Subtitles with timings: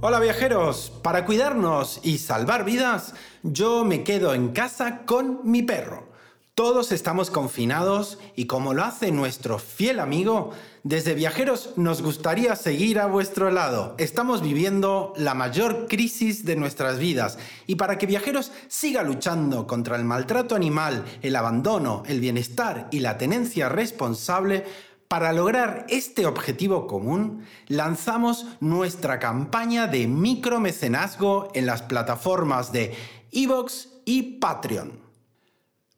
[0.00, 6.06] Hola viajeros, para cuidarnos y salvar vidas, yo me quedo en casa con mi perro.
[6.54, 10.52] Todos estamos confinados y como lo hace nuestro fiel amigo,
[10.84, 13.96] desde Viajeros nos gustaría seguir a vuestro lado.
[13.98, 19.96] Estamos viviendo la mayor crisis de nuestras vidas y para que Viajeros siga luchando contra
[19.96, 24.64] el maltrato animal, el abandono, el bienestar y la tenencia responsable,
[25.08, 32.94] para lograr este objetivo común, lanzamos nuestra campaña de micromecenazgo en las plataformas de
[33.32, 35.00] Evox y Patreon.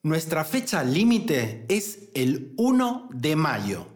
[0.03, 3.87] Nuestra fecha límite es el 1 de mayo.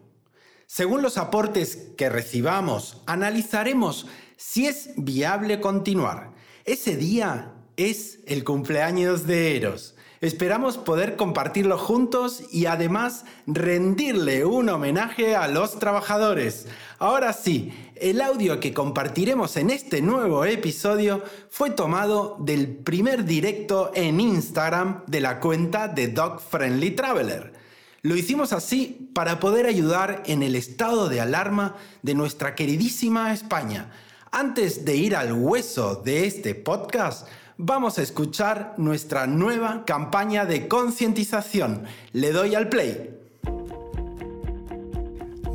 [0.67, 6.33] Según los aportes que recibamos, analizaremos si es viable continuar.
[6.65, 9.94] Ese día es el cumpleaños de Eros.
[10.21, 16.67] Esperamos poder compartirlo juntos y además rendirle un homenaje a los trabajadores.
[16.99, 23.91] Ahora sí, el audio que compartiremos en este nuevo episodio fue tomado del primer directo
[23.93, 27.53] en Instagram de la cuenta de Dog Friendly Traveler.
[28.01, 33.91] Lo hicimos así para poder ayudar en el estado de alarma de nuestra queridísima España.
[34.31, 37.27] Antes de ir al hueso de este podcast,
[37.57, 41.85] vamos a escuchar nuestra nueva campaña de concientización.
[42.11, 43.11] Le doy al play.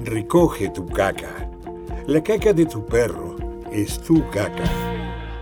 [0.05, 1.49] Recoge tu caca.
[2.07, 3.37] La caca de tu perro
[3.71, 4.65] es tu caca.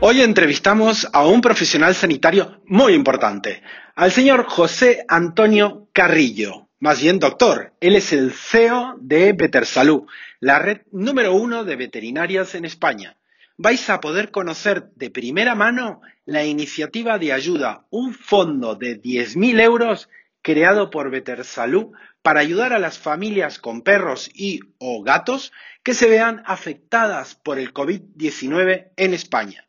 [0.00, 3.62] Hoy entrevistamos a un profesional sanitario muy importante,
[3.96, 7.72] al señor José Antonio Carrillo, más bien doctor.
[7.80, 10.04] Él es el CEO de Salud,
[10.38, 13.16] la red número uno de veterinarias en España
[13.58, 19.60] vais a poder conocer de primera mano la iniciativa de ayuda, un fondo de 10.000
[19.60, 20.08] euros
[20.42, 21.10] creado por
[21.44, 21.88] Salud
[22.22, 25.52] para ayudar a las familias con perros y o gatos
[25.82, 29.66] que se vean afectadas por el COVID-19 en España.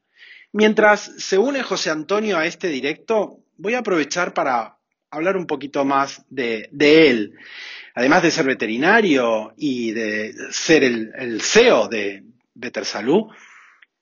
[0.52, 4.78] Mientras se une José Antonio a este directo, voy a aprovechar para
[5.10, 7.36] hablar un poquito más de, él.
[7.96, 12.24] Además de ser veterinario y de ser el, CEO de
[12.84, 13.28] Salud,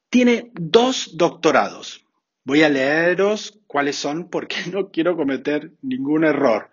[0.09, 2.05] tiene dos doctorados.
[2.43, 6.69] Voy a leeros cuáles son porque no quiero cometer ningún error.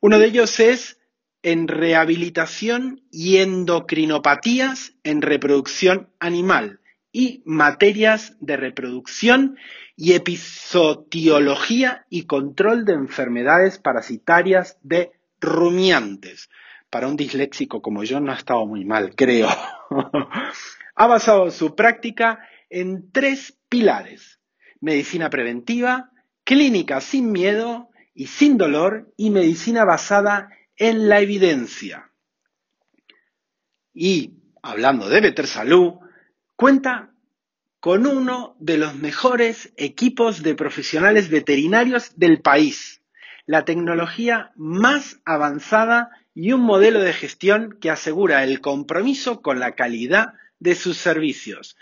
[0.00, 0.98] Uno de ellos es
[1.42, 6.80] en rehabilitación y endocrinopatías en reproducción animal
[7.12, 9.56] y materias de reproducción
[9.96, 16.50] y epizotiología y control de enfermedades parasitarias de rumiantes.
[16.88, 19.48] Para un disléxico como yo no ha estado muy mal, creo.
[20.94, 24.40] ha basado su práctica en tres pilares.
[24.80, 26.10] Medicina preventiva,
[26.44, 32.10] clínica sin miedo y sin dolor y medicina basada en la evidencia.
[33.92, 35.94] Y, hablando de Better Salud,
[36.56, 37.12] cuenta
[37.80, 43.02] con uno de los mejores equipos de profesionales veterinarios del país,
[43.46, 49.72] la tecnología más avanzada y un modelo de gestión que asegura el compromiso con la
[49.72, 51.76] calidad de sus servicios.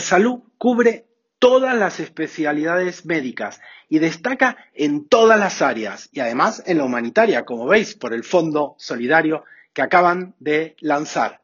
[0.00, 1.04] Salud cubre
[1.38, 7.44] todas las especialidades médicas y destaca en todas las áreas y además en la humanitaria,
[7.44, 9.44] como veis, por el Fondo Solidario
[9.74, 11.42] que acaban de lanzar.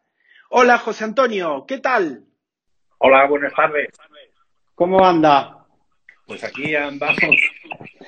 [0.51, 2.25] Hola José Antonio, ¿qué tal?
[2.99, 3.89] Hola, buenas tardes.
[4.75, 5.67] ¿Cómo anda?
[6.27, 7.19] Pues aquí andamos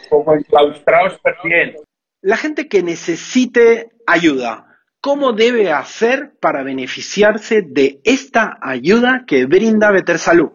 [0.09, 1.75] como enclaustrados, pero bien.
[2.20, 4.69] La gente que necesite ayuda,
[5.03, 10.50] ¿Cómo debe hacer para beneficiarse de esta ayuda que brinda Salud?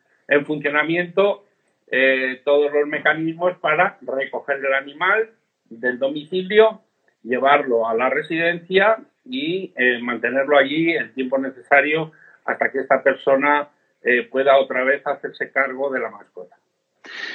[0.45, 1.47] funcionamiento
[1.93, 5.31] eh, todos los mecanismos para recoger el animal
[5.71, 6.81] del domicilio,
[7.23, 12.11] llevarlo a la residencia y eh, mantenerlo allí el tiempo necesario
[12.45, 13.69] hasta que esta persona
[14.03, 16.57] eh, pueda otra vez hacerse cargo de la mascota.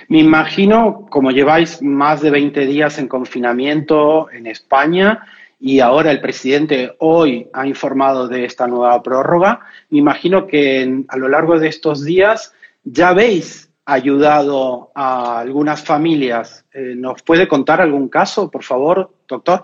[0.10, 5.28] Me imagino, como lleváis más de 20 días en confinamiento en España
[5.60, 11.18] y ahora el presidente hoy ha informado de esta nueva prórroga, me imagino que a
[11.18, 16.66] lo largo de estos días ya habéis ayudado a algunas familias.
[16.74, 19.64] Eh, ¿Nos puede contar algún caso, por favor, doctor?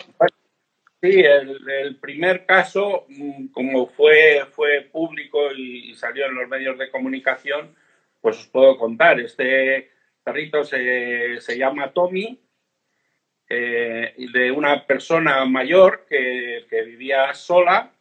[1.02, 6.90] Sí, el, primer caso, mm, como fue, fue público y salió en los medios de
[6.90, 7.76] comunicación,
[8.22, 9.20] pues os puedo contar.
[9.20, 9.93] Este
[10.24, 12.40] perrito se, llama Tommy,
[13.50, 17.92] eh, de una persona mayor que, vivía sola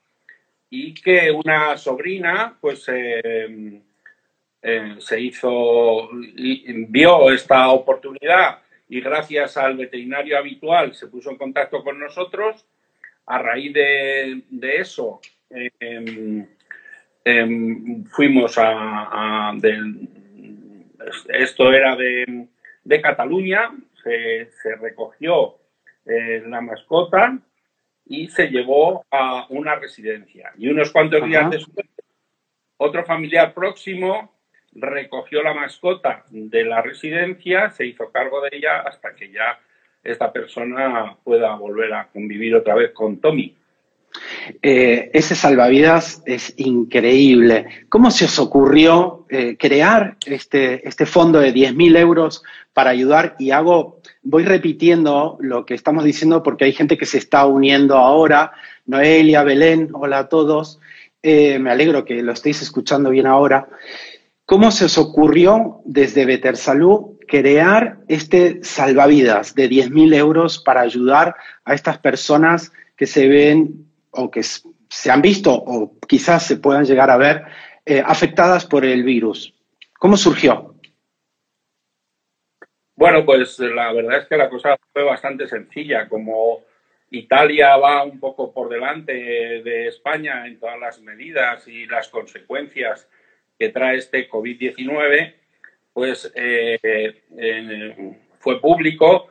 [0.71, 3.81] y que una sobrina, pues, eh,
[4.63, 6.11] eh, se hizo,
[6.89, 12.65] vio esta oportunidad y gracias al veterinario habitual se puso en contacto con nosotros
[13.27, 14.43] a raíz de,
[14.79, 15.21] eso,
[15.51, 16.47] em,
[17.25, 19.53] em, fuimos a,
[21.29, 22.49] esto era de,
[23.01, 23.71] Cataluña,
[24.03, 24.49] se,
[24.81, 25.59] recogió
[26.07, 27.39] eh, la mascota
[28.07, 30.53] y se llevó a una residencia.
[30.59, 31.87] Y unos cuantos días después,
[32.77, 34.33] otro familiar próximo
[34.75, 39.61] recogió la mascota de la residencia, se hizo cargo de ella hasta que ya
[40.03, 43.57] esta persona pueda volver a convivir otra vez con Tommy.
[44.63, 47.67] Eh, ese salvavidas es increíble.
[47.89, 52.43] ¿Cómo se os ocurrió eh, crear este, este fondo de 10.000 euros
[52.73, 53.37] para ayudar?
[53.39, 57.97] Y hago, voy repitiendo lo que estamos diciendo porque hay gente que se está uniendo
[57.97, 58.53] ahora.
[58.87, 60.81] Noelia, Belén, hola a todos.
[61.23, 63.69] Eh, me alegro que lo estéis escuchando bien ahora.
[64.45, 71.37] ¿Cómo se os ocurrió desde Better Salud crear este salvavidas de 10.000 euros para ayudar
[71.65, 76.85] a estas personas que se ven o que se han visto o quizás se puedan
[76.85, 77.43] llegar a ver
[77.85, 79.55] eh, afectadas por el virus?
[79.99, 80.75] ¿Cómo surgió?
[82.95, 86.09] Bueno, pues la verdad es que la cosa fue bastante sencilla.
[86.09, 86.63] Como
[87.11, 93.09] Italia va un poco por delante de España en todas las medidas y las consecuencias
[93.59, 95.35] que trae este COVID-19,
[95.93, 97.23] pues eh,
[98.39, 99.29] fue público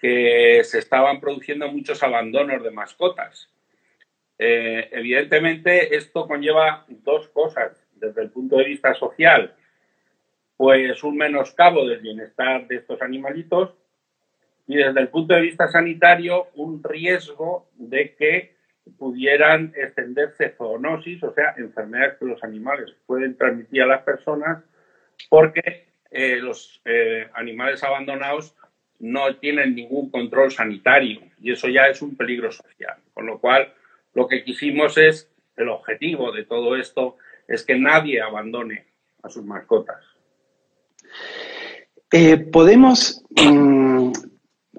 [0.00, 3.50] que se estaban produciendo muchos abandonos de mascotas.
[4.38, 7.72] Eh, evidentemente, esto conlleva dos cosas.
[7.94, 9.54] Desde el punto de vista social,
[10.56, 13.74] pues un menoscabo del bienestar de estos animalitos
[14.66, 18.56] y desde el punto de vista sanitario, un riesgo de que
[18.98, 24.62] pudieran extenderse zoonosis, o sea, enfermedades que los animales pueden transmitir a las personas,
[25.28, 28.54] porque eh, los eh, animales abandonados
[28.98, 32.96] no tienen ningún control sanitario y eso ya es un peligro social.
[33.14, 33.72] Con lo cual,
[34.14, 37.16] lo que quisimos es, el objetivo de todo esto
[37.46, 38.86] es que nadie abandone
[39.22, 40.04] a sus mascotas.
[42.10, 44.12] Eh, podemos mm,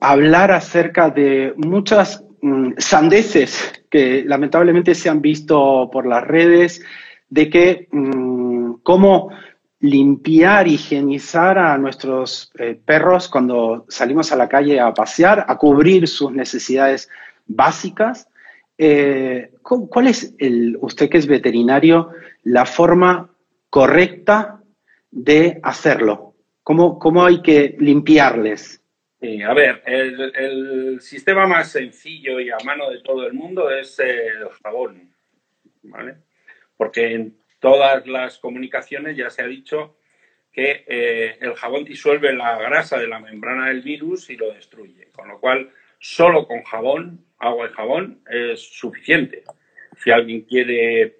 [0.02, 6.84] hablar acerca de muchas mm, sandeces que lamentablemente se han visto por las redes
[7.30, 9.32] de que mm, cómo
[9.82, 16.08] limpiar, higienizar a nuestros eh, perros cuando salimos a la calle a pasear, a cubrir
[16.08, 17.10] sus necesidades
[17.48, 18.28] básicas.
[18.82, 22.12] Eh, ¿Cuál es, el, usted que es veterinario,
[22.44, 23.30] la forma
[23.70, 24.64] correcta
[25.12, 26.34] de hacerlo?
[26.64, 28.82] ¿Cómo, cómo hay que limpiarles?
[29.22, 34.48] a ver, el, sistema más sencillo y a mano de todo el mundo es el
[34.64, 35.14] jabón,
[35.84, 36.16] ¿vale?
[36.78, 39.98] Porque en todas las comunicaciones ya se ha dicho
[40.54, 45.10] que eh, el jabón disuelve la grasa de la membrana del virus y lo destruye,
[45.12, 49.44] con lo cual solo con jabón, agua y jabón es suficiente.
[49.98, 51.18] Si alguien quiere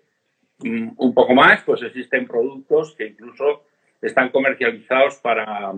[0.60, 3.66] mm, un poco más, pues existen productos que incluso
[4.02, 5.74] están comercializados para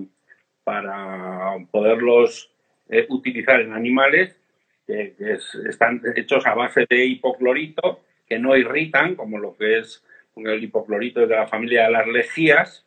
[0.63, 2.51] para poderlos
[2.89, 4.37] eh, utilizar en animales
[4.85, 5.15] que,
[5.67, 10.03] están hechos a base de hipoclorito, que no irritan, como lo que es
[10.35, 12.85] el hipoclorito de la familia de las lejías,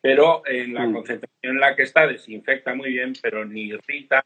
[0.00, 0.92] pero en la mm.
[0.92, 4.24] concentración en la que está desinfecta muy bien, pero ni irrita,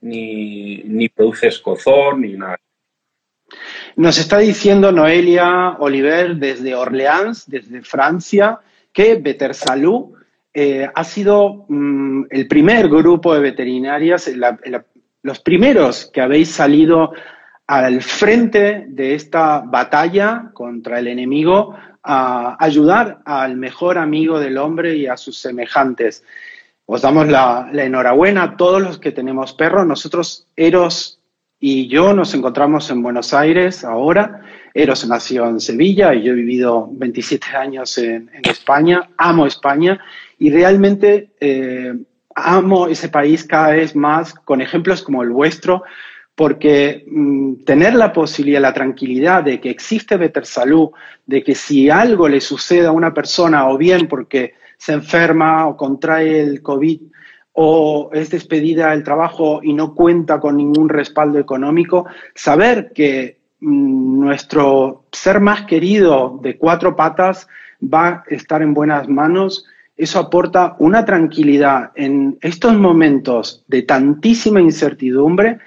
[0.00, 2.58] ni, ni produce escozor, ni nada.
[3.96, 8.58] Nos está diciendo Noelia Oliver desde Orleans, desde Francia,
[8.92, 10.16] que Better Salud
[10.52, 14.30] eh, ha sido mm, el primer grupo de veterinarias,
[15.22, 17.12] los primeros que habéis salido
[17.66, 24.96] al frente de esta batalla contra el enemigo a ayudar al mejor amigo del hombre
[24.96, 26.24] y a sus semejantes.
[26.88, 29.84] Os damos la, enhorabuena a todos los que tenemos perros.
[29.84, 31.20] Nosotros, Eros
[31.58, 34.42] y yo, nos encontramos en Buenos Aires ahora.
[34.72, 39.10] Eros nació en Sevilla y yo he vivido 27 años en España.
[39.16, 39.98] Amo España
[40.38, 41.92] y realmente eh,
[42.36, 45.82] amo ese país cada vez más con ejemplos como el vuestro,
[46.36, 50.90] porque mm, tener la posibilidad, la tranquilidad de que existe Better Salud,
[51.24, 55.76] de que si algo le sucede a una persona, o bien porque se enferma o
[55.76, 57.00] contrae el COVID,
[57.58, 64.20] o es despedida del trabajo y no cuenta con ningún respaldo económico, saber que mm,
[64.20, 67.48] nuestro ser más querido de cuatro patas
[67.82, 69.64] va a estar en buenas manos,
[69.96, 75.58] eso aporta una tranquilidad en estos momentos de tantísima incertidumbre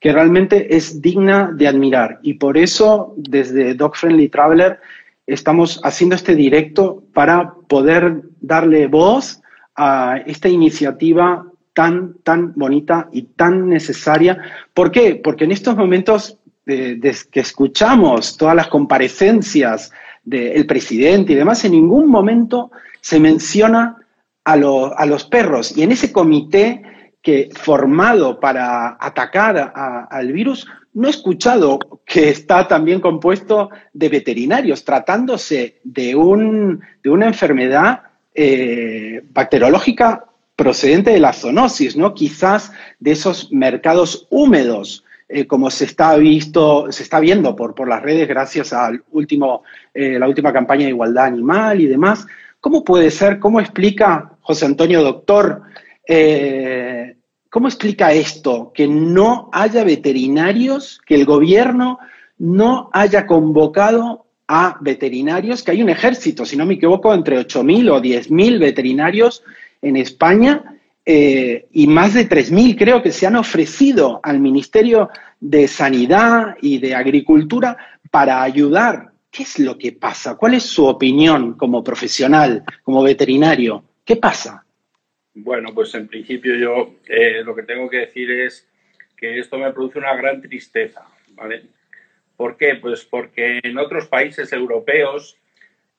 [0.00, 2.18] que realmente es digna de admirar.
[2.22, 4.80] Y por eso, desde Dog Friendly Traveler,
[5.26, 9.42] estamos haciendo este directo para poder darle voz
[9.74, 14.40] a esta iniciativa tan, tan bonita y tan necesaria.
[14.72, 15.20] ¿Por qué?
[15.22, 16.98] Porque en estos momentos eh,
[17.30, 19.92] que escuchamos todas las comparecencias
[20.24, 23.96] del presidente y demás, en ningún momento se menciona
[24.44, 25.76] a, a los perros.
[25.76, 26.82] Y en ese comité
[27.22, 30.66] que formado para atacar al virus,
[30.96, 38.00] no he escuchado que está también compuesto de veterinarios, tratándose de, un, de una enfermedad
[38.34, 40.24] eh, bacteriológica
[40.56, 42.14] procedente de la zoonosis, ¿no?
[42.14, 47.88] Quizás de esos mercados húmedos, eh, como se está, visto, se está viendo por, por
[47.88, 52.26] las redes gracias a último, eh, la última campaña de igualdad animal y demás.
[52.58, 53.38] ¿Cómo puede ser?
[53.38, 55.60] ¿Cómo explica José Antonio Doctor
[57.56, 58.70] ¿Cómo explica esto?
[58.74, 61.98] Que no haya veterinarios, que el gobierno
[62.36, 67.92] no haya convocado a veterinarios, que hay un ejército, si no me equivoco, entre 8.000
[67.92, 69.42] o 10.000 veterinarios
[69.80, 75.08] en España eh, y más de 3.000 creo que se han ofrecido al Ministerio
[75.40, 77.78] de Sanidad y de Agricultura
[78.10, 79.12] para ayudar.
[79.30, 80.34] ¿Qué es lo que pasa?
[80.34, 83.82] ¿Cuál es su opinión como profesional, como veterinario?
[84.04, 84.65] ¿Qué pasa?
[85.38, 88.66] Bueno, pues en principio yo eh, lo que tengo que decir es
[89.18, 91.64] que esto me produce una gran tristeza, ¿vale?
[92.38, 92.76] ¿Por qué?
[92.76, 95.36] Pues porque en otros países europeos,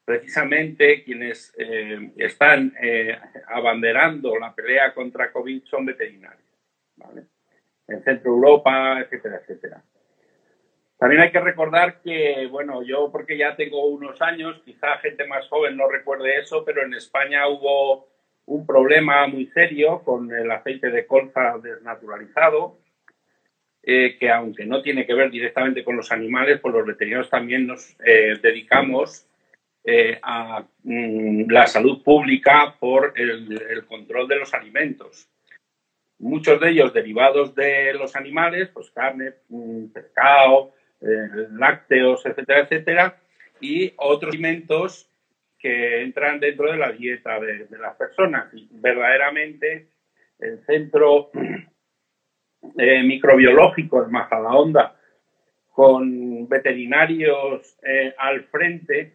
[0.04, 3.16] precisamente quienes eh, están eh,
[3.50, 6.50] abanderando la pelea contra COVID son veterinarios,
[6.96, 7.26] ¿vale?
[7.88, 9.84] En Centro Europa, etcétera, etcétera.
[10.98, 15.48] También hay que recordar que, bueno, yo porque ya tengo unos años, quizá gente más
[15.48, 18.17] joven no recuerde eso, pero en España hubo
[18.48, 22.78] un problema muy serio con el aceite de colza desnaturalizado,
[23.84, 27.68] eh, que aunque no tiene que ver directamente con los animales, pues los veterinarios también
[27.68, 29.28] nos eh, dedicamos
[29.84, 35.30] eh, a mm, la salud pública por el, control de los alimentos.
[36.20, 40.74] Muchos de ellos derivados de los animales, pues carne, mm, pescado,
[41.52, 43.18] lácteos, etcétera, etcétera,
[43.62, 45.07] y otros alimentos
[45.60, 48.54] que entran dentro de la dieta de, las personas.
[48.54, 49.90] Y verdaderamente
[50.40, 51.32] el centro
[52.78, 54.96] eh, microbiológico de Majadahonda,
[55.74, 59.14] con veterinarios eh, al frente,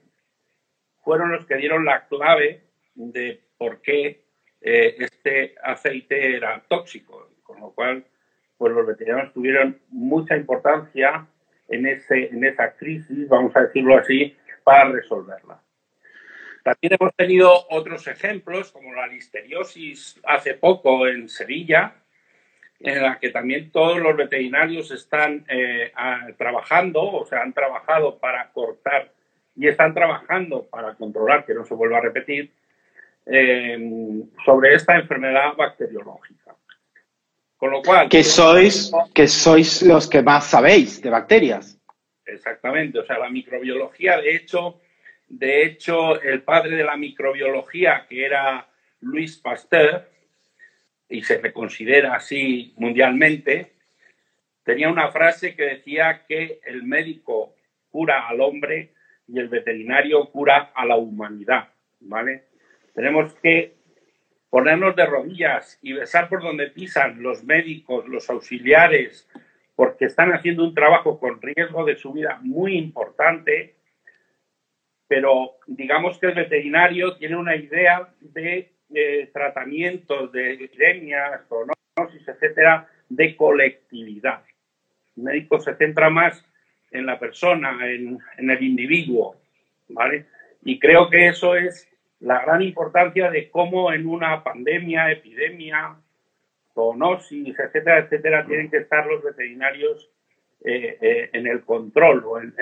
[1.03, 2.63] fueron los que dieron la clave
[2.95, 4.25] de por qué
[4.61, 8.05] eh, este aceite era tóxico, con lo cual
[8.57, 11.27] pues los veterinarios tuvieron mucha importancia
[11.69, 15.62] en, ese, en esa crisis, vamos a decirlo así, para resolverla.
[16.63, 21.95] También hemos tenido otros ejemplos, como la listeriosis hace poco en Sevilla,
[22.79, 25.93] en la que también todos los veterinarios están eh,
[26.37, 29.13] trabajando, o sea, han trabajado para cortar
[29.55, 32.51] y están trabajando para controlar que no se vuelva a repetir
[33.27, 33.79] eh,
[34.45, 36.57] sobre esta enfermedad bacteriológica.
[37.57, 38.09] Con lo cual...
[38.09, 41.79] Que sois, que sois los que más sabéis de bacterias.
[42.25, 44.81] Exactamente, o sea, la microbiología, de hecho,
[45.33, 48.69] de hecho, el padre de la microbiología, que era
[49.01, 50.11] Louis Pasteur,
[51.09, 53.73] y se le considera así mundialmente,
[54.63, 57.55] tenía una frase que decía que el médico
[57.91, 58.93] cura al hombre
[59.27, 61.71] y el veterinario cura a la humanidad,
[62.01, 62.49] ¿vale?
[62.95, 63.77] Tenemos que
[64.51, 69.27] ponernos de rodillas y besar por donde pisan los médicos, los auxiliares,
[69.75, 73.77] porque están haciendo un trabajo con riesgo de su vida muy importante
[75.15, 78.73] pero digamos que el veterinario tiene una idea de,
[79.31, 84.43] tratamientos de epidemias, zoonosis, etcétera, de colectividad.
[85.19, 86.43] El médico se centra más
[86.91, 89.37] en la persona, en, el individuo,
[89.91, 90.29] ¿vale?
[90.63, 91.87] Y creo que eso es
[92.21, 95.95] la gran importancia de cómo en una pandemia, epidemia,
[96.73, 100.09] zoonosis, etcétera, etcétera, tienen que estar los veterinarios
[100.65, 102.55] eh, eh, en el control o en,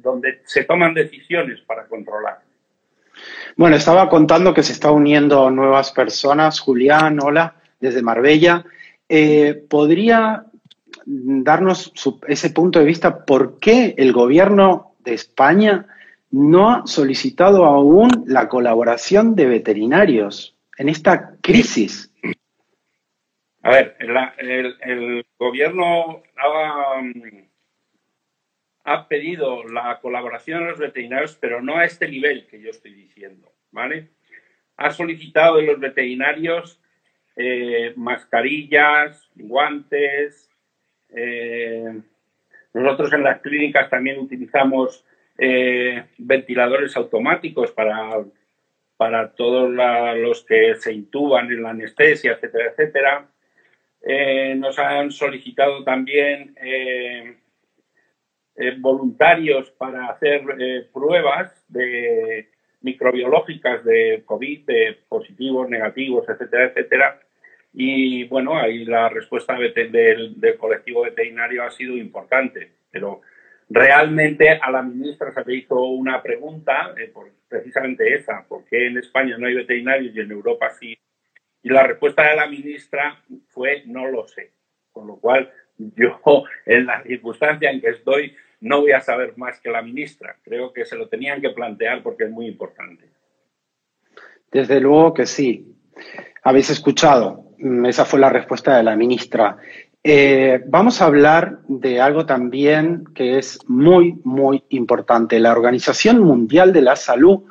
[0.00, 2.38] donde se toman decisiones para controlar.
[3.56, 6.60] Bueno, estaba contando que se está uniendo nuevas personas.
[6.60, 7.56] Julián, hola.
[7.80, 8.64] desde Marbella.
[9.08, 10.44] Eh, ¿Podría
[11.04, 11.92] darnos
[12.26, 15.86] ese punto de vista por qué el gobierno de España
[16.30, 22.12] no ha solicitado aún la colaboración de veterinarios en esta crisis?
[23.62, 27.00] A ver, el, gobierno ha,
[29.08, 33.52] pedido la colaboración de los veterinarios, pero no a este nivel que yo estoy diciendo,
[33.70, 34.08] ¿vale?
[34.76, 36.80] Ha solicitado de los veterinarios
[37.36, 40.50] eh, mascarillas, guantes.
[41.10, 42.00] Eh,
[42.74, 45.04] nosotros en las clínicas también utilizamos
[45.38, 48.24] eh, ventiladores automáticos para,
[48.96, 53.28] para todos los que se intuban en la anestesia, etcétera, etcétera.
[54.56, 56.56] nos han solicitado también
[58.78, 60.42] voluntarios para hacer
[60.92, 62.48] pruebas de
[62.80, 67.20] microbiológicas de COVID, de positivos, negativos, etcétera, etcétera,
[67.72, 73.20] y bueno, ahí la respuesta del, colectivo veterinario ha sido importante, pero
[73.68, 77.12] realmente a la ministra se le hizo una pregunta, eh,
[77.48, 80.98] precisamente esa, ¿por qué en España no hay veterinarios y en Europa sí?
[81.62, 84.52] Y la respuesta de la ministra fue no lo sé.
[84.90, 86.20] Con lo cual, yo
[86.64, 90.36] en la circunstancia en que estoy no voy a saber más que la ministra.
[90.42, 93.04] Creo que se lo tenían que plantear porque es muy importante.
[94.50, 95.74] Desde luego que sí.
[96.42, 97.44] Habéis escuchado.
[97.58, 99.56] Mm, esa fue la respuesta de la ministra.
[100.02, 105.40] Eh, vamos a hablar de algo también que es muy, muy importante.
[105.40, 107.42] La Organización Mundial de la Salud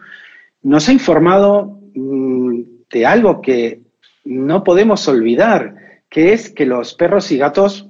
[0.63, 3.81] nos ha informado mm, de algo que
[4.23, 5.75] no podemos olvidar,
[6.09, 7.87] que es que los perros y gatos,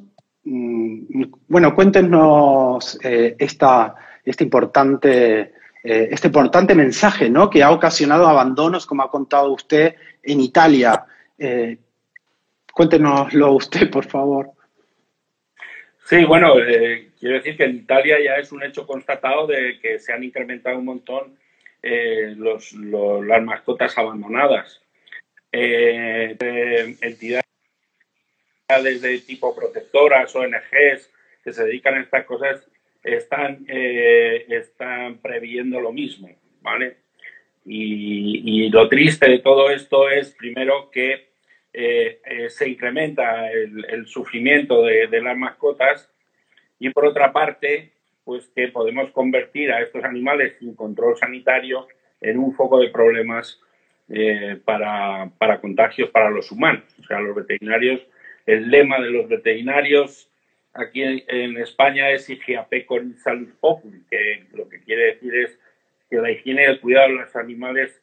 [1.48, 5.40] bueno, cuéntenos eh, esta, este, importante,
[5.84, 7.50] eh, este importante mensaje ¿no?
[7.50, 11.06] que ha ocasionado abandonos, como ha contado usted, en Italia.
[12.74, 14.52] Cuéntenoslo usted, por favor.
[16.08, 20.00] Sí, bueno, eh, quiero decir que en Italia ya es un hecho constatado de que
[20.00, 21.38] se han incrementado un montón
[21.84, 24.82] eh, las mascotas abandonadas.
[25.52, 26.38] Eh,
[28.68, 31.10] de tipo protectoras, ONGs
[31.44, 32.68] que se dedican a estas cosas
[33.02, 36.30] están, están previendo lo mismo,
[36.62, 36.98] ¿vale?
[37.70, 41.28] y, lo triste de todo esto es, primero, que
[41.74, 46.12] eh, eh, se incrementa el, sufrimiento de, las mascotas
[46.80, 47.92] y por otra parte,
[48.24, 51.88] pues que podemos convertir a estos animales sin control sanitario
[52.22, 53.60] en un foco de problemas
[54.10, 55.30] eh, para,
[55.62, 56.84] contagios para los humanos.
[57.00, 58.02] O sea, los veterinarios,
[58.48, 60.32] el lema de los veterinarios
[60.74, 65.60] aquí en, España es Higiape con salud populi, que lo que quiere decir es
[66.10, 68.02] que la higiene y el cuidado de los animales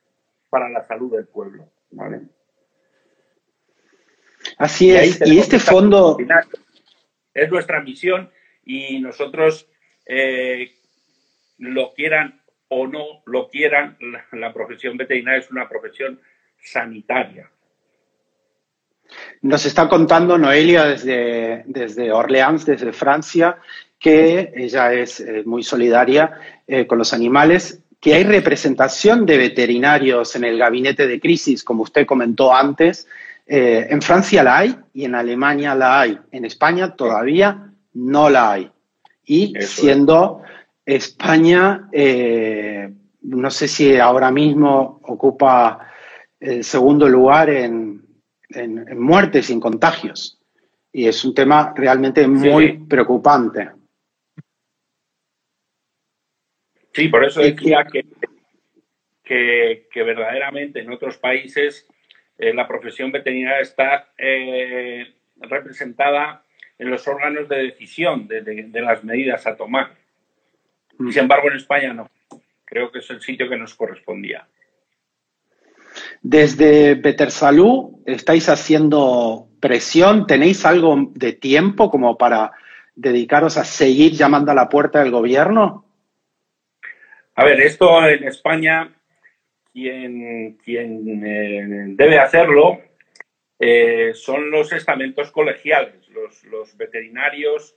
[0.51, 1.69] para la salud del pueblo.
[1.91, 2.23] ¿vale?
[4.59, 6.17] Así es, y este fondo...
[7.33, 8.31] Es nuestra misión
[8.65, 9.69] y nosotros,
[10.07, 10.71] eh,
[11.59, 13.97] lo quieran o no lo quieran,
[14.33, 16.21] la, profesión veterinaria es una profesión
[16.59, 17.51] sanitaria.
[19.43, 23.59] Nos está contando Noelia desde, desde Orleans, desde Francia,
[23.99, 26.33] que ella es eh, muy solidaria
[26.67, 31.85] eh, con los animales, que hay representación de veterinarios en el gabinete de crisis, como
[31.85, 33.07] usted comentó antes,
[33.47, 36.19] eh, en Francia la hay y en Alemania la hay.
[36.33, 38.71] En España todavía no la hay.
[39.25, 40.43] Y siendo
[40.85, 41.89] España,
[43.23, 45.89] no sé si ahora mismo ocupa
[46.41, 48.04] el segundo lugar en,
[48.97, 50.41] muertes y en contagios.
[50.93, 53.71] Y es un tema realmente muy preocupante.
[56.93, 57.85] Sí, por eso decía
[59.25, 61.89] que, que verdaderamente en otros países
[62.37, 66.43] eh, la profesión veterinaria está eh, representada
[66.79, 69.93] en los órganos de decisión de, las medidas a tomar.
[70.99, 71.11] Mm.
[71.11, 72.11] Sin embargo, en España no.
[72.65, 74.49] Creo que es el sitio que nos correspondía.
[76.23, 80.27] Desde Salud estáis haciendo presión.
[80.27, 82.53] ¿Tenéis algo de tiempo como para
[82.95, 85.85] dedicaros a seguir llamando a la puerta del gobierno?
[87.37, 88.95] A ver, esto en España
[89.73, 91.65] quien, quien eh,
[91.97, 92.81] debe hacerlo
[93.59, 96.09] eh, son los estamentos colegiales.
[96.11, 97.77] Los, veterinarios,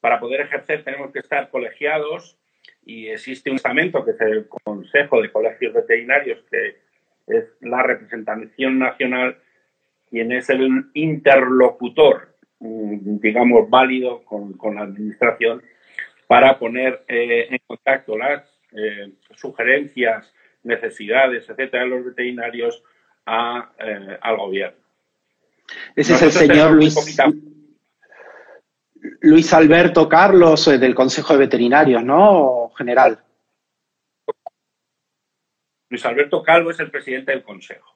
[0.00, 2.38] para poder ejercer, tenemos que estar colegiados
[2.84, 6.83] y existe un estamento que es el Consejo de Colegios Veterinarios, que
[7.26, 9.38] es la representación nacional,
[10.10, 15.62] quien es el interlocutor, mm, digamos, válido con, la Administración
[16.26, 18.42] para poner eh, en contacto las
[19.36, 20.32] sugerencias
[20.64, 22.82] necesidades, etcétera, de los veterinarios
[23.26, 24.78] a, eh, al gobierno.
[25.94, 26.94] Ese es el señor Luis,
[29.20, 32.70] Luis Alberto Carlos eh, del Consejo de Veterinarios, ¿no?
[32.76, 33.18] General.
[35.94, 37.94] Luis Alberto Calvo es el presidente del Consejo.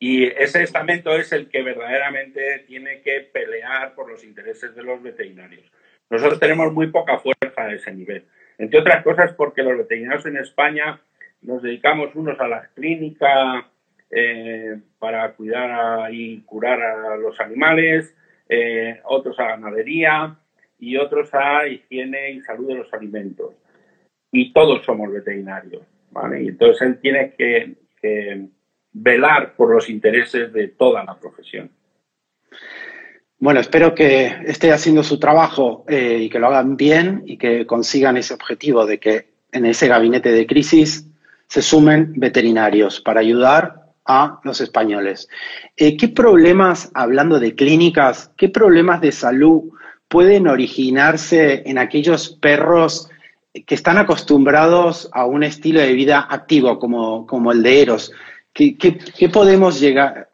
[0.00, 5.00] Y ese estamento es el que verdaderamente tiene que pelear por los intereses de los
[5.00, 5.70] veterinarios.
[6.10, 8.24] Nosotros tenemos muy poca fuerza a ese nivel.
[8.58, 11.00] Entre otras cosas porque los veterinarios en España
[11.40, 13.70] nos dedicamos unos a la clínica
[14.10, 18.12] eh, para cuidar y curar a los animales,
[18.48, 20.36] eh, otros a ganadería
[20.80, 23.54] y otros a higiene y salud de los alimentos.
[24.32, 25.86] Y todos somos veterinarios.
[26.38, 27.76] Y entonces él tiene que,
[28.98, 31.70] velar por los intereses de toda la profesión.
[33.38, 37.66] Bueno, espero que esté haciendo su trabajo eh, y que lo hagan bien y que
[37.66, 41.06] consigan ese objetivo de que en ese gabinete de crisis
[41.48, 45.28] se sumen veterinarios para ayudar a los españoles.
[45.76, 49.64] Eh, ¿Qué problemas, hablando de clínicas, qué problemas de salud
[50.08, 53.10] pueden originarse en aquellos perros
[53.64, 58.12] que están acostumbrados a un estilo de vida activo como, como el de Eros.
[58.52, 60.30] ¿Qué, podemos llegar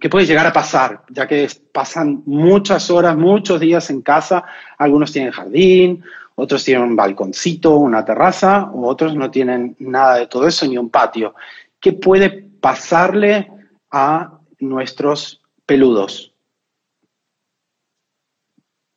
[0.00, 1.02] ¿Qué puede llegar a pasar?
[1.10, 4.44] Ya que pasan muchas horas, muchos días en casa,
[4.78, 6.02] algunos tienen jardín,
[6.34, 10.76] otros tienen un balconcito, una terraza, o otros no tienen nada de todo eso, ni
[10.76, 11.34] un patio.
[11.78, 13.48] ¿Qué puede pasarle
[13.92, 16.31] a nuestros peludos?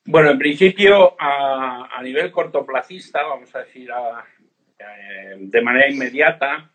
[0.07, 6.69] Bueno, en principio, a, nivel cortoplacista, vamos a decir eh, de manera inmediata,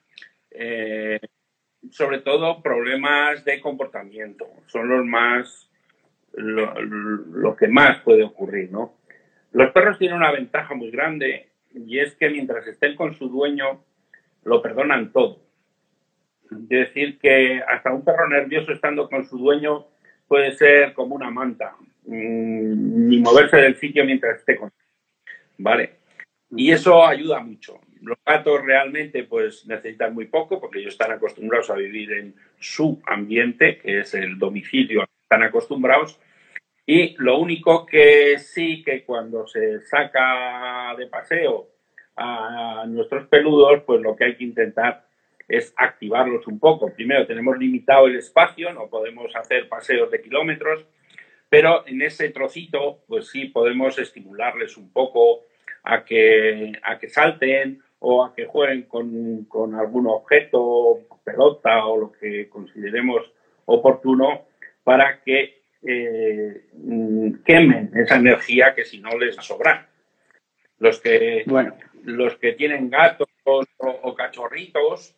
[0.50, 1.20] eh,
[1.92, 4.48] sobre todo problemas de comportamiento.
[4.66, 5.70] Son los más,
[6.32, 8.96] lo, que más puede ocurrir, ¿no?
[9.52, 13.84] Los perros tienen una ventaja muy grande y es que mientras estén con su dueño,
[14.42, 15.38] lo perdonan todo.
[16.50, 19.86] Es decir, que hasta un perro nervioso estando con su dueño
[20.26, 24.72] puede ser como una manta, ni moverse del sitio mientras esté con
[25.58, 26.00] ¿vale?
[26.50, 27.80] Y eso ayuda mucho.
[28.00, 33.00] Los gatos realmente pues necesitan muy poco porque ellos están acostumbrados a vivir en su
[33.06, 36.18] ambiente, que es el domicilio, están acostumbrados.
[36.86, 41.68] Y lo único que sí que cuando se saca de paseo
[42.16, 45.06] a nuestros peludos, pues lo que hay que intentar
[45.46, 46.92] es activarlos un poco.
[46.92, 50.86] Primero, tenemos limitado el espacio, no podemos hacer paseos de kilómetros,
[51.50, 55.42] pero en ese trocito, pues sí podemos estimularles un poco
[55.82, 62.12] a que, a que salten o a que jueguen con, algún objeto, pelota o lo
[62.12, 63.30] que consideremos
[63.66, 64.46] oportuno
[64.84, 66.66] para que eh,
[67.44, 69.88] quemen esa energía que si no les va a sobrar.
[70.78, 71.76] Los que, bueno.
[72.04, 75.14] los que tienen gatos o cachorritos,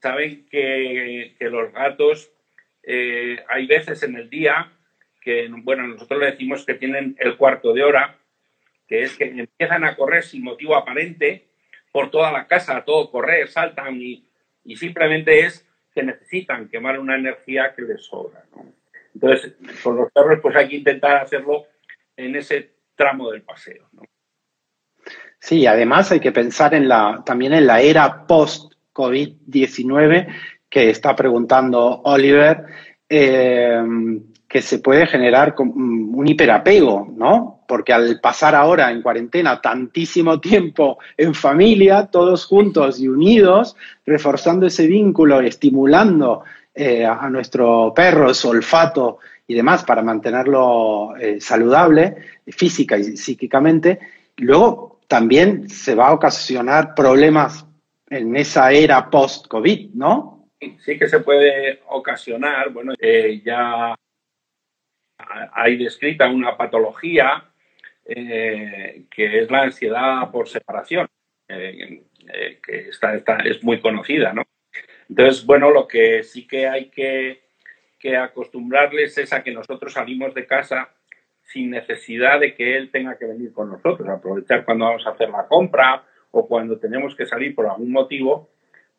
[0.00, 2.30] saben que, los gatos
[2.82, 4.72] eh, hay veces en el día
[5.20, 8.18] que, bueno, nosotros le decimos que tienen el cuarto de hora,
[8.86, 11.48] que es que empiezan a correr sin motivo aparente
[11.92, 14.24] por toda la casa, todo correr, saltan y,
[14.76, 18.44] simplemente es que necesitan quemar una energía que les sobra.
[19.14, 21.66] Entonces, con los perros pues hay que intentar hacerlo
[22.16, 23.88] en ese tramo del paseo.
[25.40, 30.26] Sí, además hay que pensar en la, también en la era post COVID-19
[30.68, 32.64] que está preguntando Oliver,
[33.08, 33.82] eh,
[34.48, 37.64] que se puede generar un hiperapego, ¿no?
[37.68, 44.66] Porque al pasar ahora en cuarentena tantísimo tiempo en familia, todos juntos y unidos, reforzando
[44.66, 52.16] ese vínculo, estimulando eh, a nuestro perro su olfato y demás para mantenerlo eh, saludable
[52.46, 53.98] física y psíquicamente,
[54.38, 57.66] luego también se va a ocasionar problemas
[58.08, 60.48] en esa era post-COVID, ¿no?
[60.84, 63.94] Sí que se puede ocasionar, bueno, eh, ya
[65.52, 67.44] hay descrita una patología
[68.04, 71.06] eh, que es la ansiedad por separación,
[71.48, 72.04] eh,
[72.62, 73.14] que está,
[73.44, 74.44] es muy conocida, ¿no?
[75.08, 77.42] Entonces, bueno, lo que sí que hay que,
[78.16, 80.90] acostumbrarles es a que nosotros salimos de casa
[81.42, 85.28] sin necesidad de que él tenga que venir con nosotros, aprovechar cuando vamos a hacer
[85.28, 88.50] la compra o cuando tenemos que salir por algún motivo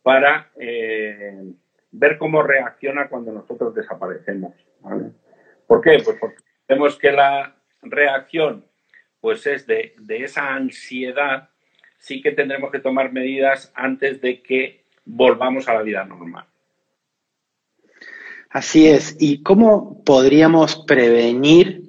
[0.04, 1.54] para eh,
[1.92, 4.54] ver cómo reacciona cuando nosotros desaparecemos.
[5.70, 6.02] ¿Por qué?
[6.04, 8.66] Pues porque vemos que la reacción
[9.22, 11.50] pues es de, de esa ansiedad,
[12.00, 16.46] sí que tendremos que tomar medidas antes de que volvamos a la vida normal.
[18.50, 19.16] Así es.
[19.20, 21.84] ¿Y cómo podríamos prevenir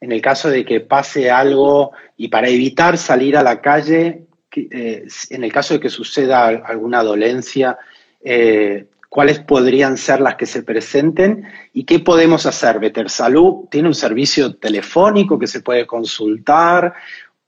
[0.00, 5.06] en el caso de que pase algo y para evitar salir a la calle, eh,
[5.30, 7.78] en el caso de que suceda alguna dolencia,
[8.24, 11.44] eh, cuáles podrían ser las que se presenten
[11.74, 12.78] y qué podemos hacer.
[12.78, 16.94] Better Salud tiene un servicio telefónico que se puede consultar.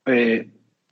[0.05, 0.49] Eh,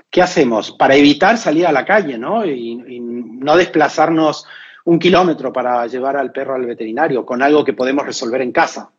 [0.08, 0.70] ¿Qué hacemos?
[0.70, 2.46] Para evitar salir a la calle, ¿no?
[2.46, 3.00] Y,
[3.40, 4.46] no desplazarnos
[4.84, 8.92] un kilómetro para llevar al perro al veterinario con algo que podemos resolver en casa.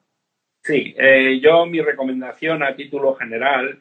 [0.64, 3.80] Sí, eh, yo mi recomendación a título general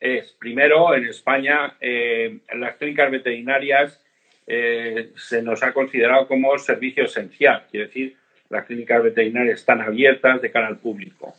[0.00, 4.00] es, primero, en España, eh, las clínicas veterinarias
[4.46, 8.16] eh, se nos ha considerado como servicio esencial, quiere decir,
[8.48, 11.34] las clínicas veterinarias están abiertas de cara al público.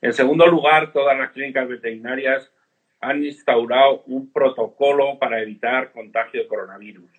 [0.00, 2.50] En segundo lugar, todas las clínicas veterinarias
[3.00, 7.10] han instaurado un protocolo para evitar contagio de coronavirus.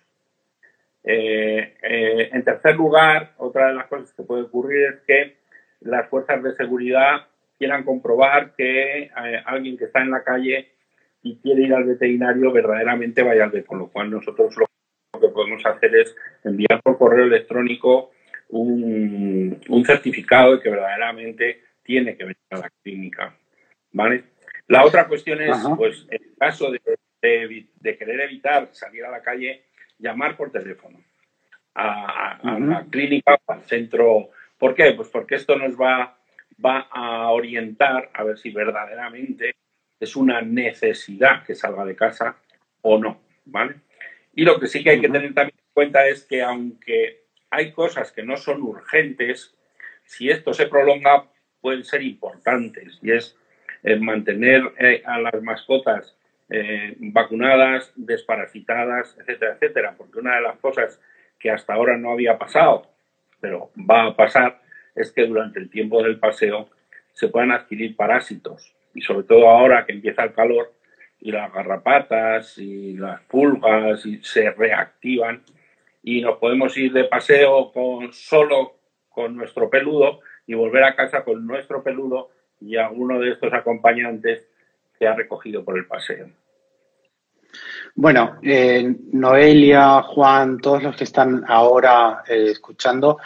[1.02, 5.36] en tercer lugar, otra de las cosas que puede ocurrir es que
[5.80, 7.26] las fuerzas de seguridad
[7.58, 9.10] quieran comprobar que eh,
[9.44, 10.70] alguien que está en la calle
[11.22, 14.69] y quiere ir al veterinario verdaderamente vaya al veterinario, con lo cual nosotros lo
[15.20, 18.12] que podemos hacer es enviar por correo electrónico
[18.48, 23.36] un, certificado de que verdaderamente tiene que venir a la clínica.
[23.92, 24.24] ¿vale?
[24.68, 26.80] La otra cuestión es, pues, en caso de,
[27.20, 29.64] querer evitar salir a la calle,
[29.98, 30.98] llamar por teléfono
[31.74, 34.30] a, la clínica, al centro.
[34.58, 34.92] ¿Por qué?
[34.92, 36.16] Pues porque esto nos va
[36.64, 39.54] va a orientar a ver si verdaderamente
[39.98, 42.36] es una necesidad que salga de casa
[42.82, 43.76] o no, ¿vale?
[44.34, 47.72] Y lo que sí que hay que tener también en cuenta es que aunque hay
[47.72, 49.54] cosas que no son urgentes,
[50.04, 51.26] si esto se prolonga
[51.60, 52.98] pueden ser importantes.
[53.02, 53.36] Y es
[53.82, 56.16] eh, mantener eh, a las mascotas
[56.48, 61.00] eh, vacunadas, desparasitadas, etcétera, etcétera, porque una de las cosas
[61.38, 62.90] que hasta ahora no había pasado,
[63.40, 64.60] pero va a pasar,
[64.94, 66.68] es que durante el tiempo del paseo
[67.12, 68.74] se puedan adquirir parásitos.
[68.94, 70.72] Y sobre todo ahora que empieza el calor
[71.20, 75.42] y las garrapatas y las pulgas y se reactivan
[76.02, 78.76] y nos podemos ir de paseo con solo
[79.08, 82.30] con nuestro peludo y volver a casa con nuestro peludo
[82.60, 84.46] y alguno de estos acompañantes
[84.98, 86.28] que ha recogido por el paseo.
[87.94, 93.18] Bueno, eh, Noelia, Juan, todos los que están ahora eh, escuchando,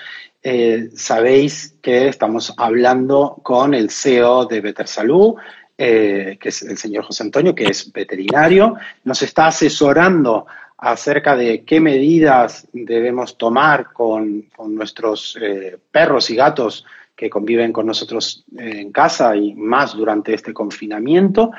[0.43, 5.35] eh, sabéis que estamos hablando con el CEO de Better Salud,
[5.77, 8.77] eh, que es el señor José Antonio, que es veterinario.
[9.05, 10.47] Nos está asesorando
[10.79, 16.85] acerca de qué medidas debemos tomar con, nuestros eh, perros y gatos
[17.17, 21.53] que conviven con nosotros en casa y más durante este confinamiento.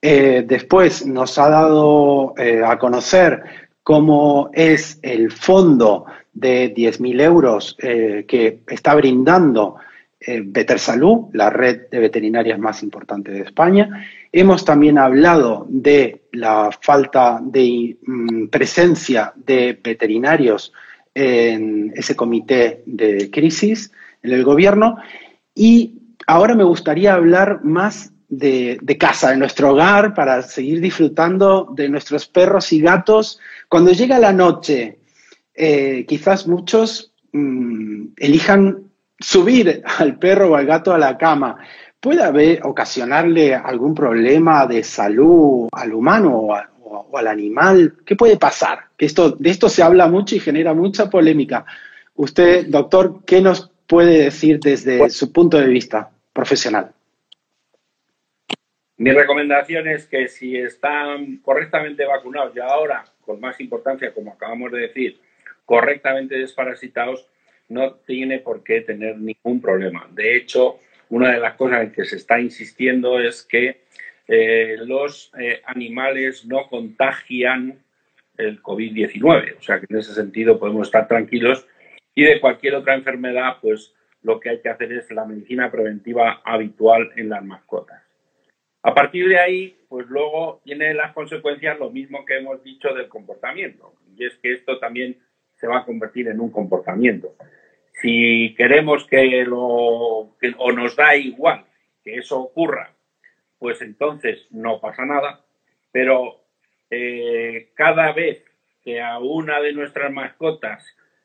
[0.00, 2.34] después nos ha dado
[2.66, 3.42] a conocer
[3.82, 9.76] cómo es el fondo de 10.000 euros eh, que está brindando
[10.20, 14.06] eh, Better Salud, la red de veterinarias más importante de España.
[14.30, 20.72] Hemos también hablado de la falta de mm, presencia de veterinarios
[21.14, 23.90] en ese comité de crisis
[24.22, 24.96] en el gobierno.
[25.54, 25.94] Y
[26.26, 31.88] ahora me gustaría hablar más de, de, casa, de nuestro hogar, para seguir disfrutando de
[31.88, 33.40] nuestros perros y gatos.
[33.68, 35.00] Cuando llega la noche
[35.62, 38.89] eh, quizás muchos mm, elijan
[39.20, 41.58] subir al perro o al gato a la cama.
[42.00, 46.48] ¿Puede haber, ocasionarle algún problema de salud al humano
[46.82, 47.94] o, al animal?
[48.06, 48.86] ¿Qué puede pasar?
[48.96, 51.66] Que esto, de esto se habla mucho y genera mucha polémica.
[52.14, 56.92] Usted, doctor, ¿qué nos puede decir desde su punto de vista profesional?
[58.96, 64.72] Mi recomendación es que si están correctamente vacunados y ahora, con más importancia, como acabamos
[64.72, 65.18] de decir,
[65.64, 67.26] correctamente desparasitados,
[67.70, 70.06] no tiene por qué tener ningún problema.
[70.12, 70.78] De hecho,
[71.08, 73.82] una de las cosas en que se está insistiendo es que
[74.28, 77.78] eh, los eh, animales no contagian
[78.36, 79.58] el COVID-19.
[79.58, 81.66] O sea que en ese sentido podemos estar tranquilos.
[82.14, 86.42] Y de cualquier otra enfermedad, pues lo que hay que hacer es la medicina preventiva
[86.44, 88.02] habitual en las mascotas.
[88.82, 93.08] A partir de ahí, pues luego tiene las consecuencias lo mismo que hemos dicho del
[93.08, 93.94] comportamiento.
[94.16, 95.18] Y es que esto también
[95.54, 97.34] se va a convertir en un comportamiento.
[98.00, 101.64] Si queremos que lo, o nos da igual
[102.02, 102.94] que eso ocurra,
[103.58, 105.44] pues entonces no pasa nada,
[105.92, 106.40] pero
[106.90, 108.42] eh, cada vez
[108.82, 110.84] que a una de nuestras mascotas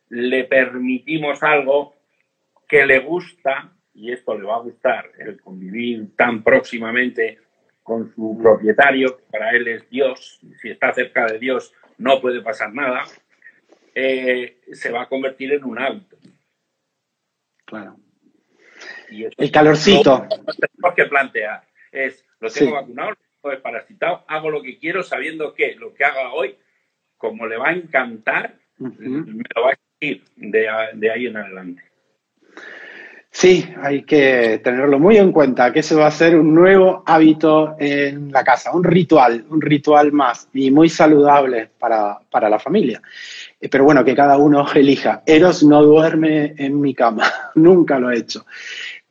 [0.10, 1.96] le permitimos algo
[2.68, 7.40] que le gusta, y esto le va a gustar, el convivir tan próximamente
[7.84, 12.42] con su propietario, que para él es Dios, si está cerca de Dios no puede
[12.42, 13.06] pasar nada,
[13.94, 16.18] eh, se va a convertir en un hábito.
[17.66, 17.98] Claro.
[19.10, 20.28] el calorcito.
[20.30, 24.78] Lo que tenemos que plantear es, lo tengo vacunado, lo tengo desparasitado, hago lo que
[24.78, 26.58] quiero sabiendo que lo que haga hoy,
[27.18, 31.84] como le va a encantar, me lo va a de, de ahí en adelante.
[33.38, 37.76] Sí, hay que tenerlo muy en cuenta, que eso va a ser un nuevo hábito
[37.78, 43.02] en la casa, un ritual, un ritual más y muy saludable para, para la familia.
[43.60, 45.22] Eh, pero bueno, que cada uno elija.
[45.26, 48.46] Eros no duerme en mi cama, nunca lo he hecho.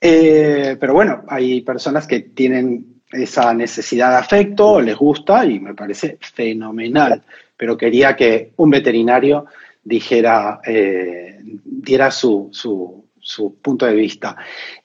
[0.00, 5.74] Eh, pero bueno, hay personas que tienen esa necesidad de afecto, les gusta y me
[5.74, 7.22] parece fenomenal.
[7.58, 9.44] Pero quería que un veterinario
[9.82, 14.36] dijera, eh, diera su, su, su, punto de vista.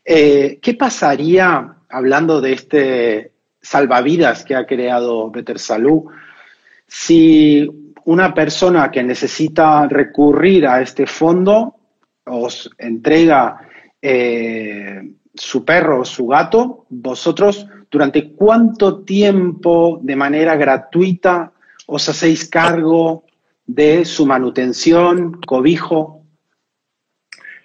[0.04, 6.06] ¿Qué pasaría, hablando de este salvavidas que ha creado Better Salud,
[6.88, 7.70] si
[8.06, 11.76] una persona que necesita recurrir a este fondo
[12.26, 13.68] os entrega
[14.02, 21.52] eh, su perro o su gato, vosotros durante cuánto tiempo de manera gratuita
[21.88, 23.26] os hacéis cargo
[23.66, 26.19] de su manutención, cobijo.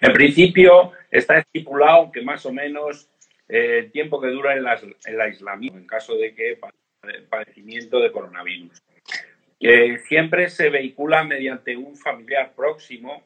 [0.05, 3.09] En principio está estipulado que más o menos
[3.49, 4.65] eh, el tiempo que dura el,
[5.05, 6.59] el aislamiento en caso de que
[7.27, 8.83] padecimiento de coronavirus.
[9.59, 13.23] Que siempre se vehicula mediante un familiar próximo,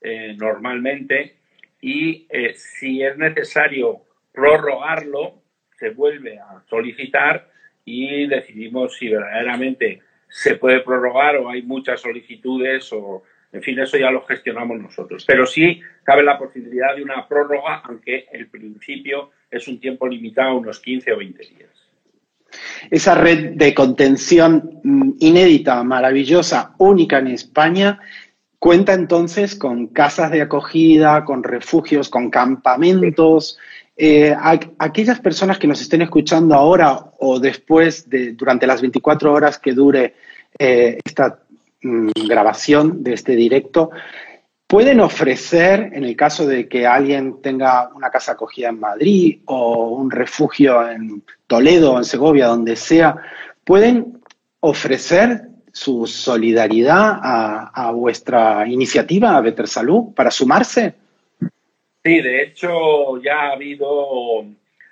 [0.00, 1.36] eh, normalmente,
[1.80, 5.42] y eh, si es necesario prorrogarlo,
[5.78, 7.50] se vuelve a solicitar
[7.84, 13.24] y decidimos si verdaderamente se puede prorrogar o hay muchas solicitudes o,
[13.54, 15.24] en fin, eso ya lo gestionamos nosotros.
[15.24, 20.56] Pero sí cabe la posibilidad de una prórroga, aunque el principio es un tiempo limitado,
[20.56, 21.70] unos 15 o 20 días.
[22.90, 28.00] Esa red de contención mm, inédita, maravillosa, única en España,
[28.58, 33.56] cuenta entonces con casas de acogida, con refugios, con campamentos.
[33.96, 34.34] Eh,
[34.80, 39.72] aquellas personas que nos estén escuchando ahora o después de durante las 24 horas que
[39.72, 40.14] dure
[40.58, 41.43] eh, esta
[42.26, 43.90] grabación de este directo,
[44.66, 49.88] pueden ofrecer, en el caso de que alguien tenga una casa acogida en Madrid o
[49.88, 53.16] un refugio en Toledo o en Segovia, donde sea,
[53.64, 54.20] pueden
[54.60, 60.94] ofrecer su solidaridad a, vuestra iniciativa, a Better Salud, para sumarse?
[62.02, 64.44] Sí, de hecho ya ha habido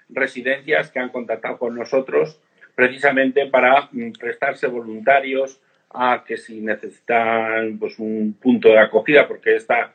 [0.09, 2.39] residencias que han contactado con nosotros
[2.75, 5.61] precisamente para mm, prestarse voluntarios
[5.95, 9.95] a que si necesitan pues, un punto de acogida, porque esta,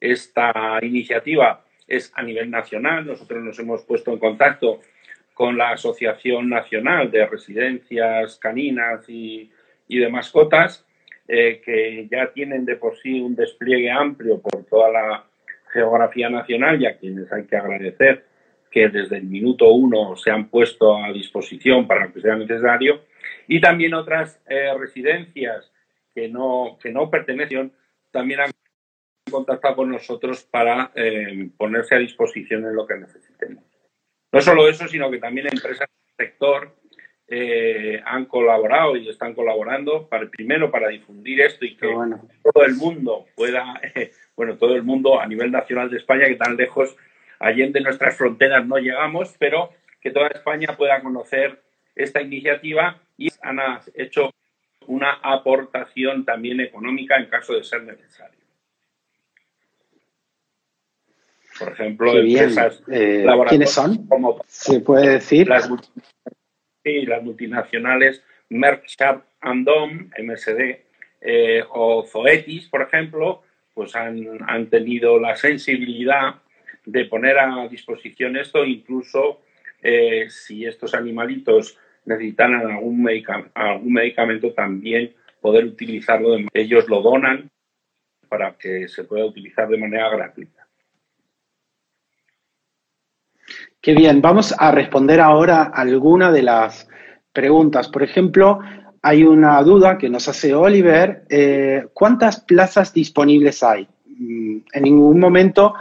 [0.00, 3.06] esta iniciativa es a nivel nacional.
[3.06, 4.80] Nosotros nos hemos puesto en contacto
[5.34, 9.50] con la Asociación Nacional de Residencias Caninas y,
[9.88, 10.86] de Mascotas,
[11.26, 15.24] eh, que ya tienen de por sí un despliegue amplio por toda la
[15.72, 18.24] geografía nacional y a quienes hay que agradecer
[18.70, 23.00] que desde el minuto uno se han puesto a disposición para lo que sea necesario
[23.48, 25.72] y también otras eh, residencias
[26.14, 27.72] que no, que no pertenecen
[28.10, 28.50] también han
[29.30, 33.64] contactado con nosotros para eh, ponerse a disposición en lo que necesitemos.
[34.32, 36.76] No solo eso, sino que también empresas del sector
[37.28, 42.74] eh, han colaborado y están colaborando para primero para difundir esto y que todo el
[42.74, 43.80] mundo pueda,
[44.36, 46.96] bueno, todo el mundo a nivel nacional de España, que tan lejos
[47.38, 51.60] allende nuestras fronteras no llegamos, pero que toda España pueda conocer
[51.94, 53.58] esta iniciativa y han
[53.94, 54.30] hecho
[54.86, 58.40] una aportación también económica en caso de ser necesario.
[61.58, 64.06] Por ejemplo, empresas eh, ¿Quiénes son?
[64.08, 65.46] Como, ¿Se puede decir?
[65.46, 65.70] Las,
[66.82, 70.80] sí, las multinacionales Merck Sharp Dom, MSD,
[71.20, 73.42] eh, o Zoetis, por ejemplo,
[73.74, 76.36] pues han, han, tenido la sensibilidad
[76.86, 79.42] de poner a disposición esto, incluso
[79.82, 81.78] eh, si estos animalitos
[82.10, 83.08] necesitan algún,
[83.54, 86.36] algún medicamento, también poder utilizarlo.
[86.52, 87.50] ellos lo donan
[88.28, 90.66] para que se pueda utilizar de manera gratuita.
[93.80, 96.86] Qué bien, vamos a responder ahora alguna de las
[97.32, 97.88] preguntas.
[97.88, 98.60] Por ejemplo,
[99.02, 101.24] hay una duda que nos hace Oliver.
[101.30, 103.88] Eh, ¿Cuántas plazas disponibles hay?
[104.06, 105.74] Mm, en ningún momento,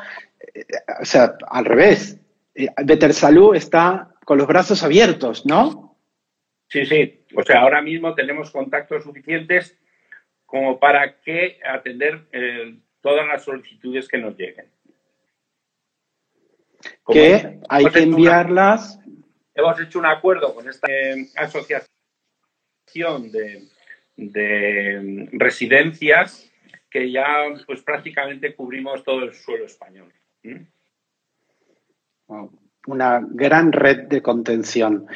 [0.54, 0.64] eh,
[1.02, 2.18] o sea, al revés.
[2.56, 5.89] Eh, Better Salud está con los brazos abiertos, ¿no?
[6.70, 7.26] Sí, sí.
[7.36, 9.78] O sea, ahora mismo tenemos contactos suficientes
[10.46, 14.68] como para que atender eh, todas las solicitudes que nos lleguen.
[17.08, 19.00] que hay que enviarlas.
[19.54, 21.88] hemos hecho un acuerdo con esta eh, asociación
[23.32, 23.68] de,
[25.32, 26.52] residencias
[26.90, 27.26] que ya
[27.66, 30.12] pues prácticamente cubrimos todo el suelo español.
[32.88, 35.08] Una gran red de contención.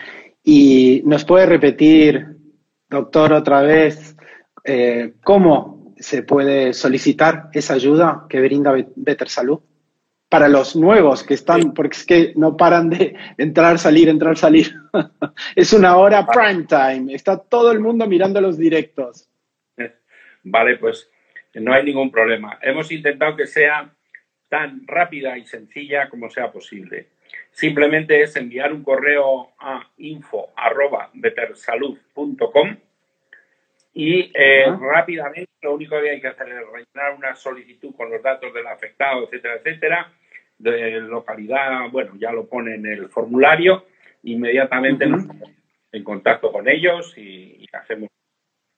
[0.43, 2.27] ¿Y nos puede repetir,
[2.89, 4.15] doctor, otra vez,
[4.65, 9.59] eh, cómo se puede solicitar esa ayuda que brinda Better Salud?
[10.27, 14.75] Para los nuevos que están, porque es que no paran de entrar, salir, entrar, salir.
[15.55, 17.13] es una hora prime time.
[17.13, 19.29] Está todo el mundo mirando los directos.
[20.43, 21.09] Vale, pues
[21.53, 22.59] no hay ningún problema.
[22.61, 23.93] Hemos intentado que sea
[24.49, 27.12] tan rápida y sencilla como sea posible.
[27.51, 32.77] Simplemente es enviar un correo a info.betersalud.com
[33.93, 38.23] y eh, rápidamente lo único que hay que hacer es rellenar una solicitud con los
[38.23, 40.11] datos del afectado, etcétera, etcétera,
[40.57, 43.85] de localidad, bueno, ya lo pone en el formulario,
[44.23, 45.51] inmediatamente nos ponemos
[45.91, 48.09] en contacto con ellos y, hacemos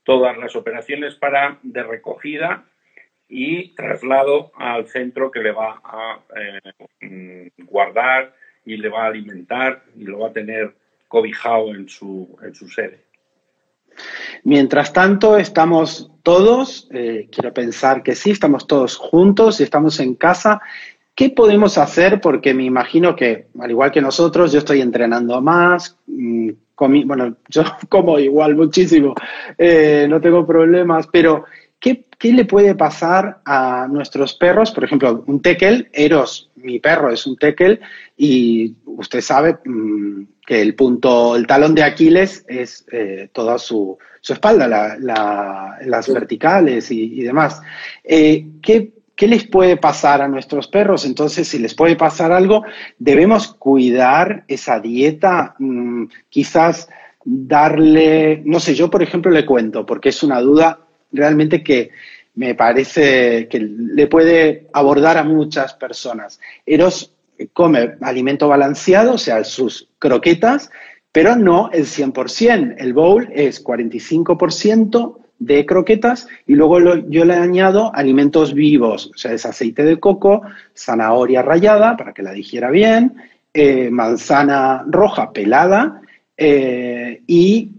[0.03, 2.65] todas las operaciones para de recogida
[3.27, 6.19] y traslado al centro que le va a
[7.01, 8.33] eh, guardar
[8.65, 10.73] y le va a alimentar y lo va a tener
[11.07, 13.05] cobijado en su, en su sede.
[14.43, 20.15] Mientras tanto, estamos todos, eh, quiero pensar que sí, estamos todos juntos y estamos en
[20.15, 20.61] casa.
[21.15, 22.19] ¿Qué podemos hacer?
[22.19, 26.49] Porque me imagino que, al igual que nosotros, yo estoy entrenando más, mm,
[27.05, 29.15] bueno, yo como igual muchísimo,
[29.57, 31.45] eh, no tengo problemas, pero
[31.79, 34.71] ¿qué, le puede pasar a nuestros perros?
[34.71, 37.79] Por ejemplo, un tekel, Eros, mi perro es un tekel,
[38.17, 43.97] y usted sabe mm, que el punto, el talón de Aquiles es eh, toda su,
[44.27, 47.61] espalda, las verticales y, demás.
[48.03, 51.05] Eh, ¿qué, ¿Qué les puede pasar a nuestros perros?
[51.05, 52.63] Entonces, si les puede pasar algo,
[52.97, 56.89] debemos cuidar esa dieta, mm, quizás
[57.23, 60.84] darle, no sé, yo por ejemplo le cuento, porque es una duda
[61.15, 61.91] realmente que
[62.35, 66.39] me parece que le puede abordar a muchas personas.
[66.65, 67.13] Eros
[67.53, 70.69] come alimento balanceado, o sea, sus croquetas,
[71.11, 72.75] pero no el 100%.
[72.77, 79.33] El bowl es 45% de croquetas y luego yo le añado alimentos vivos, o sea,
[79.33, 80.41] es aceite de coco,
[80.75, 83.15] zanahoria rallada para que la digiera bien,
[83.53, 86.01] eh, manzana roja pelada
[86.37, 87.69] eh, y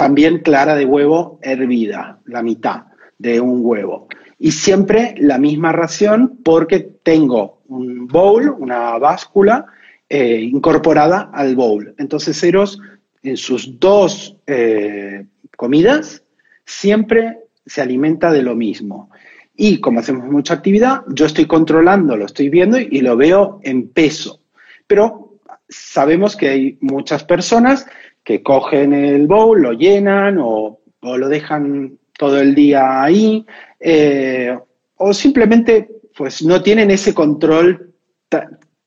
[0.00, 2.84] también clara de huevo hervida, la mitad
[3.18, 4.08] de un huevo.
[4.38, 9.66] Y siempre la misma ración porque tengo un bowl, una báscula
[10.08, 11.94] eh, incorporada al bowl.
[11.98, 12.80] Entonces Eros
[13.22, 16.22] en sus dos eh, comidas
[16.64, 17.36] siempre
[17.66, 19.10] se alimenta de lo mismo.
[19.54, 23.88] Y como hacemos mucha actividad, yo estoy controlando, lo estoy viendo y lo veo en
[23.88, 24.40] peso.
[24.86, 25.34] Pero
[25.68, 27.84] sabemos que hay muchas personas
[28.24, 33.44] que cogen el bowl, lo llenan o, lo dejan todo el día ahí,
[33.78, 34.56] eh,
[34.96, 37.94] o simplemente pues no tienen ese control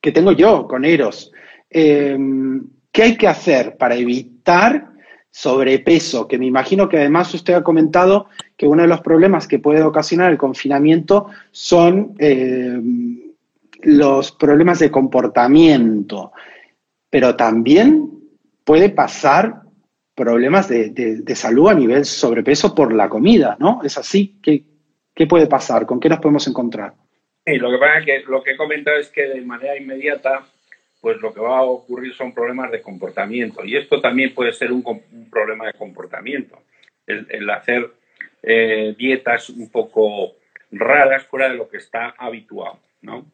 [0.00, 1.32] que tengo yo con Eros.
[1.68, 2.16] Eh,
[2.92, 4.92] ¿Qué hay que hacer para evitar
[5.28, 6.28] sobrepeso?
[6.28, 9.82] Que me imagino que además usted ha comentado que uno de los problemas que puede
[9.82, 12.80] ocasionar el confinamiento son eh,
[13.82, 16.30] los problemas de comportamiento,
[17.10, 18.10] pero también
[18.64, 19.62] puede pasar
[20.14, 23.80] problemas de, salud a nivel sobrepeso por la comida, ¿no?
[23.84, 24.38] Es así.
[24.42, 24.62] ¿Qué,
[25.14, 25.86] ¿Qué puede pasar?
[25.86, 26.94] ¿Con qué nos podemos encontrar?
[27.46, 30.46] Sí, lo que pasa es que lo que he comentado es que de manera inmediata,
[31.00, 33.64] pues lo que va a ocurrir son problemas de comportamiento.
[33.64, 34.82] Y esto también puede ser un,
[35.30, 36.62] problema de comportamiento.
[37.06, 37.90] El, hacer
[38.42, 40.36] eh, dietas un poco
[40.70, 43.26] raras fuera de lo que está habituado, ¿no?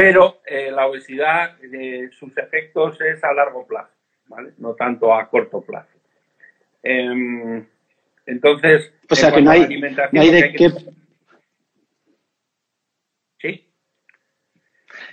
[0.00, 3.92] Pero eh, la obesidad, eh, sus efectos es a largo plazo,
[4.28, 4.52] ¿vale?
[4.58, 5.98] No tanto a corto plazo.
[6.80, 7.66] Em,
[8.24, 10.70] entonces, o sea que no hay, de qué...
[13.40, 13.68] ¿Sí?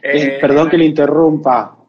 [0.04, 1.80] Eh, perdón que le interrumpa.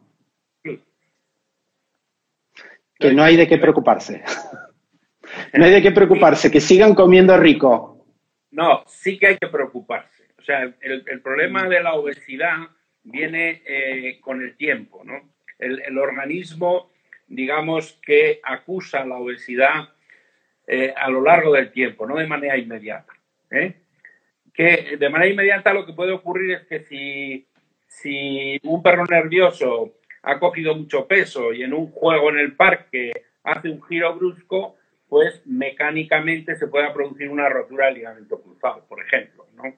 [2.99, 4.23] Que no hay de qué preocuparse.
[5.53, 8.07] no hay de qué preocuparse, que sigan comiendo rico.
[8.49, 10.29] No, sí que hay que preocuparse.
[10.39, 12.55] O sea, el problema de la obesidad
[13.07, 15.21] viene eh, con el tiempo, ¿no?
[15.57, 16.91] El, organismo,
[17.27, 19.89] digamos, que acusa la obesidad
[20.67, 23.13] eh, a lo largo del tiempo, no de manera inmediata.
[23.49, 23.73] ¿eh?
[24.53, 27.47] Que de manera inmediata lo que puede ocurrir es que si,
[27.87, 33.11] si un perro nervioso ha cogido mucho peso y en un juego en el parque
[33.43, 34.75] hace un giro brusco,
[35.09, 39.73] pues mecánicamente se puede producir una rotura del ligamento cruzado, por ejemplo, ¿no?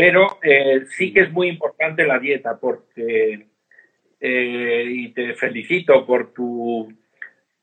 [0.00, 3.48] Pero eh, sí que es muy importante la dieta porque,
[4.18, 6.90] eh, y te felicito por tu,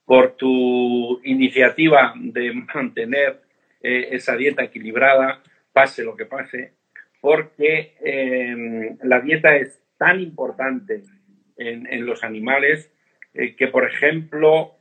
[0.06, 3.42] por tu iniciativa de mantener
[3.82, 5.42] eh, esa dieta equilibrada,
[5.74, 6.74] pase lo que pase,
[7.22, 11.02] porque em, la dieta es tan importante
[11.58, 12.94] en, en los animales
[13.34, 14.78] que, por ejemplo,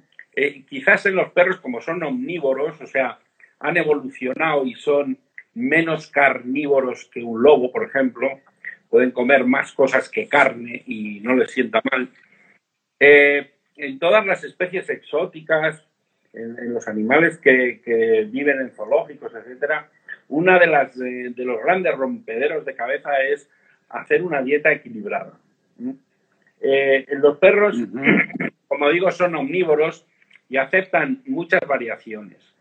[0.68, 3.18] quizás en los perros, como son omnívoros, o sea,
[3.60, 5.18] han evolucionado y son
[5.56, 8.40] menos carnívoros que un lobo, por ejemplo,
[8.90, 12.08] pueden comer más cosas que carne y no les sienta mal.
[13.00, 15.82] Eh, en todas las especies exóticas,
[16.34, 17.80] en, los animales que,
[18.30, 19.88] viven en zoológicos, etcétera,
[20.28, 23.48] una de las de, los grandes rompederos de cabeza es
[23.88, 25.32] hacer una dieta equilibrada.
[26.60, 27.78] Eh, los perros,
[28.68, 30.06] como digo, son omnívoros
[30.50, 32.54] y aceptan muchas variaciones,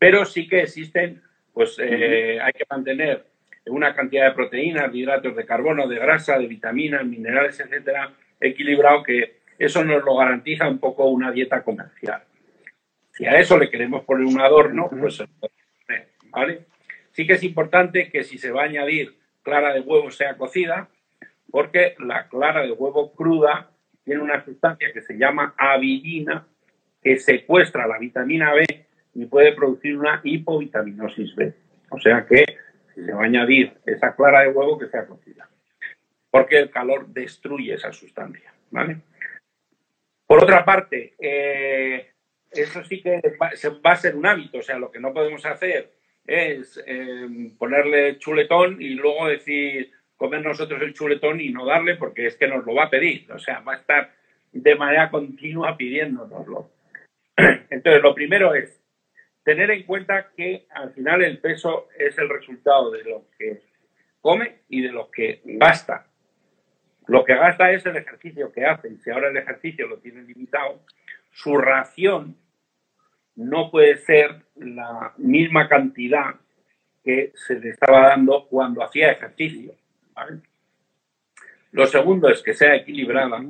[0.00, 1.22] pero sí que existen,
[1.52, 3.24] pues eh, hay que mantener
[3.66, 9.02] una cantidad de proteínas, de hidratos de carbono, de grasa, de vitaminas, minerales, etcétera, equilibrado
[9.02, 12.22] que eso nos lo garantiza un poco una dieta comercial.
[13.12, 15.22] Si a eso le queremos poner un adorno, pues
[16.30, 16.60] ¿vale?
[17.12, 20.88] Sí que es importante que si se va a añadir clara de huevo sea cocida,
[21.50, 23.70] porque la clara de huevo cruda
[24.04, 26.46] tiene una sustancia que se llama avidina,
[27.02, 28.64] que secuestra la vitamina B
[29.14, 31.52] y puede producir una hipovitaminosis B.
[31.90, 32.44] O sea que
[32.94, 35.48] se va a añadir esa clara de huevo, que sea cocida,
[36.30, 38.52] porque el calor destruye esa sustancia.
[38.70, 38.98] ¿vale?
[40.26, 42.10] Por otra parte, eh,
[42.50, 43.50] eso sí que va,
[43.92, 45.90] a ser un hábito, o sea, lo que no podemos hacer
[46.26, 52.26] es eh, ponerle chuletón y luego decir comer nosotros el chuletón y no darle porque
[52.26, 54.12] es que nos lo va a pedir, o sea, va a estar
[54.52, 56.70] de manera continua pidiéndonoslo.
[57.70, 58.79] Entonces, lo primero es
[59.44, 63.62] tener en cuenta que al final el peso es el resultado de lo que
[64.20, 66.06] come y de lo que gasta.
[67.06, 68.88] Lo que gasta es el ejercicio que hace.
[68.88, 70.84] Y si ahora el ejercicio lo tiene limitado,
[71.32, 72.36] su ración
[73.36, 76.34] no puede ser la misma cantidad
[77.02, 79.74] que se le estaba dando cuando hacía ejercicio.
[81.72, 83.42] Lo segundo es que sea equilibrada.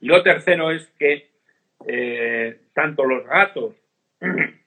[0.00, 1.30] Y lo tercero es que
[1.86, 3.74] eh, tanto los gatos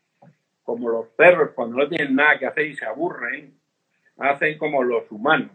[0.68, 3.54] como los perros, cuando no tienen nada que hacer y se aburren,
[4.18, 5.52] hacen como los humanos,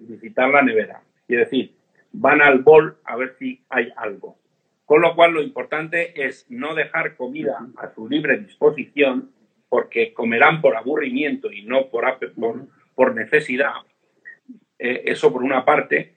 [0.00, 1.00] visitar la nevera.
[1.26, 1.74] Es decir,
[2.12, 4.36] van al bol a ver si hay algo.
[4.84, 9.30] Con lo cual, lo importante es no dejar comida a su libre disposición,
[9.70, 12.04] porque comerán por aburrimiento y no por,
[12.94, 13.72] por, necesidad.
[14.78, 16.12] Eh, eso por una parte.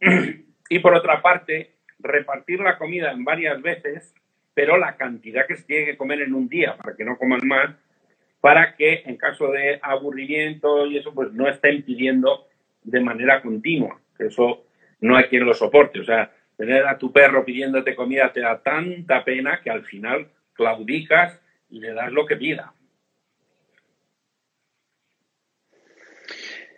[0.70, 4.14] Y por otra parte, repartir la comida en varias veces,
[4.54, 7.46] pero la cantidad que se tiene que comer en un día, para que no coman
[7.46, 7.74] más,
[8.40, 12.46] para que en caso de aburrimiento y eso, pues no estén pidiendo
[12.82, 14.00] de manera continua.
[14.18, 14.64] Eso
[15.00, 16.00] no hay quien lo soporte.
[16.00, 20.28] O sea, tener a tu perro pidiéndote comida te da tanta pena que al final
[20.54, 21.40] claudicas
[21.70, 22.72] y le das lo que pida.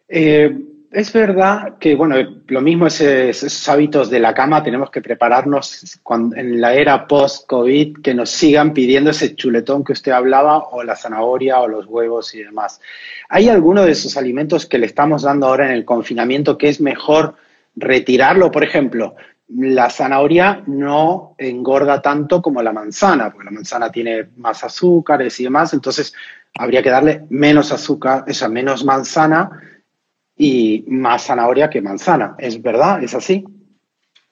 [0.08, 0.54] Eh,
[0.95, 2.16] es verdad que, bueno,
[2.47, 6.01] lo mismo es, esos hábitos de la cama, tenemos que prepararnos
[6.36, 10.97] en la era post-COVID que nos sigan pidiendo ese chuletón que usted hablaba, o la
[10.97, 12.80] zanahoria, o los huevos y demás.
[13.28, 16.80] ¿Hay alguno de esos alimentos que le estamos dando ahora en el confinamiento que es
[16.80, 17.34] mejor
[17.76, 18.51] retirarlo.
[18.51, 19.14] Por ejemplo,
[19.49, 25.45] la zanahoria no engorda tanto como la manzana, porque la manzana tiene más azúcares y
[25.45, 26.14] demás, entonces
[26.57, 29.51] habría que darle menos azúcar, esa menos manzana
[30.37, 32.35] y más zanahoria que manzana.
[32.39, 33.03] ¿Es verdad?
[33.03, 33.45] ¿Es así?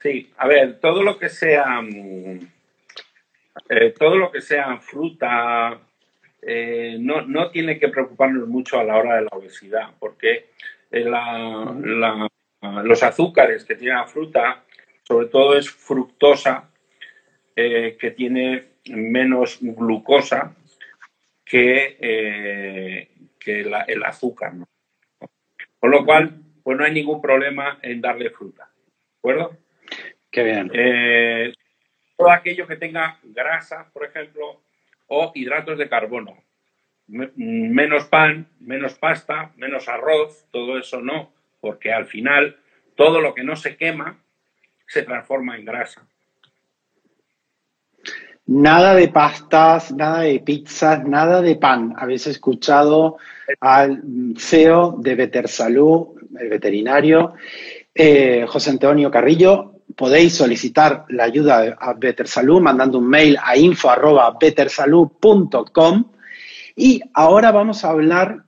[0.01, 2.41] Sí, a ver, todo lo que sea mm,
[3.69, 5.79] eh, todo lo que sea fruta
[6.41, 10.51] eh, no, no, tiene que preocuparnos mucho a la hora de la obesidad, porque
[10.91, 12.29] la, la
[12.85, 14.63] los azúcares que tiene la fruta,
[15.03, 16.69] sobre todo es fructosa,
[17.55, 20.55] eh, que tiene menos glucosa
[21.45, 23.09] que, eh,
[23.45, 24.53] el azúcar.
[25.83, 28.70] Con lo cual, pues no hay ningún problema en darle fruta.
[28.72, 29.59] ¿De acuerdo?
[30.30, 30.70] Qué bien.
[30.72, 31.53] Eh,
[32.16, 34.62] todo aquello que tenga grasa, por ejemplo,
[35.09, 36.41] o hidratos de carbono.
[37.09, 42.59] Menos pan, menos pasta, menos arroz, todo eso no porque al final
[42.97, 44.18] todo lo que no se quema
[44.87, 46.07] se transforma en grasa.
[48.55, 51.95] Nada de pastas, nada de pizzas, nada de pan.
[51.97, 53.17] Habéis escuchado
[53.61, 54.03] al
[54.37, 57.33] CEO de Better Salud, el veterinario,
[57.95, 59.77] eh, José Antonio Carrillo.
[59.97, 66.05] Podéis solicitar la ayuda a Better Salud mandando un mail a info.bettersalud.com.
[66.77, 68.45] Y ahora vamos a hablar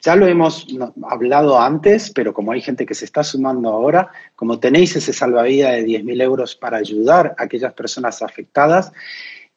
[0.00, 0.66] ya lo hemos
[1.08, 5.72] hablado antes, pero como hay gente que se está sumando ahora, como tenéis ese salvavidas
[5.72, 8.92] de 10.000 euros para ayudar a aquellas personas afectadas,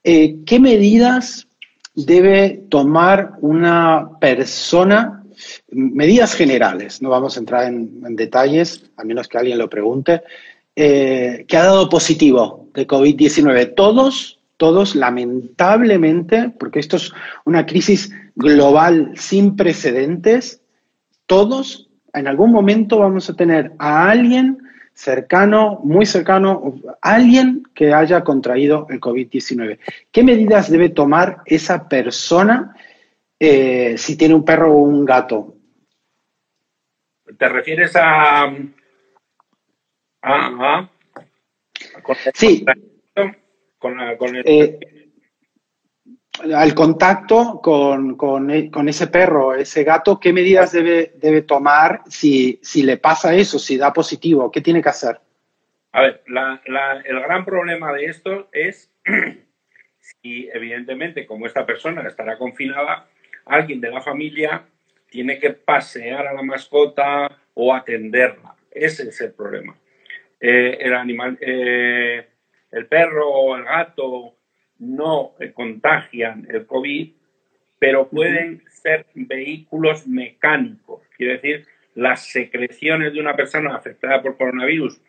[0.03, 1.47] eh, ¿qué medidas
[1.95, 5.23] debe tomar una persona?
[5.71, 10.21] Medidas generales, no vamos a entrar en, detalles, a menos que alguien lo pregunte,
[10.75, 13.73] eh, que ha dado positivo de COVID-19.
[13.75, 17.11] ¿Todos todos lamentablemente, porque esto es
[17.43, 20.61] una crisis global sin precedentes,
[21.25, 24.59] todos en algún momento vamos a tener a alguien
[24.93, 29.79] cercano, muy cercano, alguien que haya contraído el COVID-19.
[30.11, 32.75] ¿Qué medidas debe tomar esa persona
[33.37, 35.55] eh, si tiene un perro o un gato?
[37.37, 38.45] ¿Te refieres a...
[40.21, 40.89] a,
[42.33, 42.65] sí.
[43.77, 44.43] Con, el...
[44.45, 45.04] Eh,
[46.53, 48.49] al contacto con, con,
[48.89, 53.77] ese perro, ese gato, ¿qué medidas debe, debe tomar si, si, le pasa eso, si
[53.77, 54.51] da positivo?
[54.51, 55.19] ¿Qué tiene que hacer?
[55.91, 58.91] A ver, el gran problema de esto es
[59.99, 63.07] si, evidentemente, como esta persona estará confinada,
[63.45, 64.63] alguien de la familia
[65.09, 68.55] tiene que pasear a la mascota o atenderla.
[68.71, 69.75] Ese es el problema.
[70.39, 72.27] Eh, el animal, eh,
[72.71, 74.34] el perro o el gato
[74.79, 77.11] no contagian el COVID,
[77.79, 81.01] pero pueden ser vehículos mecánicos.
[81.17, 81.65] Quiere decir,
[81.95, 84.99] las secreciones de una persona afectada por coronavirus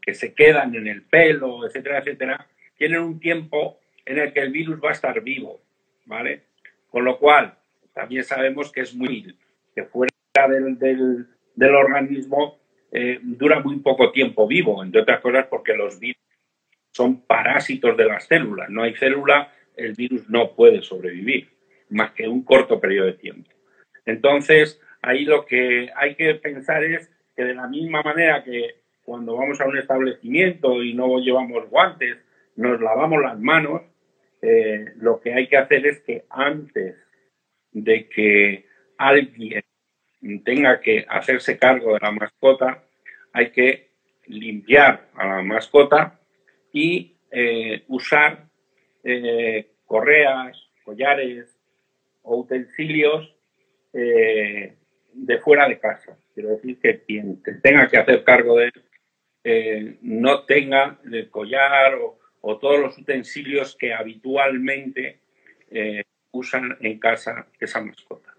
[0.00, 2.46] que se quedan en el pelo, etcétera, etcétera,
[2.76, 5.60] tienen un tiempo en el que el virus va a estar vivo,
[6.06, 6.42] ¿vale?
[6.88, 7.54] Con lo cual,
[7.92, 9.36] también sabemos que es muy,
[9.74, 10.10] que fuera
[10.48, 12.58] del, del, organismo
[12.90, 16.22] eh, dura muy poco tiempo vivo, entre otras cosas porque los virus
[16.92, 18.68] son parásitos de las células.
[18.70, 21.48] No hay célula, el virus no puede sobrevivir
[21.90, 23.50] más que un corto periodo de tiempo.
[24.06, 29.36] Entonces, ahí lo que hay que pensar es que de la misma manera que cuando
[29.36, 32.18] vamos a un establecimiento y no llevamos guantes,
[32.56, 33.82] nos lavamos las manos,
[34.42, 36.96] eh, lo que hay que hacer es que antes
[37.72, 38.66] de que
[38.98, 39.62] alguien
[40.44, 42.84] tenga que hacerse cargo de la mascota,
[43.32, 43.90] hay que
[44.26, 46.19] limpiar a la mascota
[46.72, 48.48] y eh, usar
[49.04, 51.56] eh, correas, collares
[52.22, 53.34] o utensilios
[53.92, 54.76] eh,
[55.12, 56.16] de fuera de casa.
[56.34, 58.66] Quiero decir que quien tenga que hacer cargo de
[59.42, 61.94] él no tenga el collar
[62.42, 65.20] o, todos los utensilios que habitualmente
[66.30, 68.34] usan en casa esa mascota.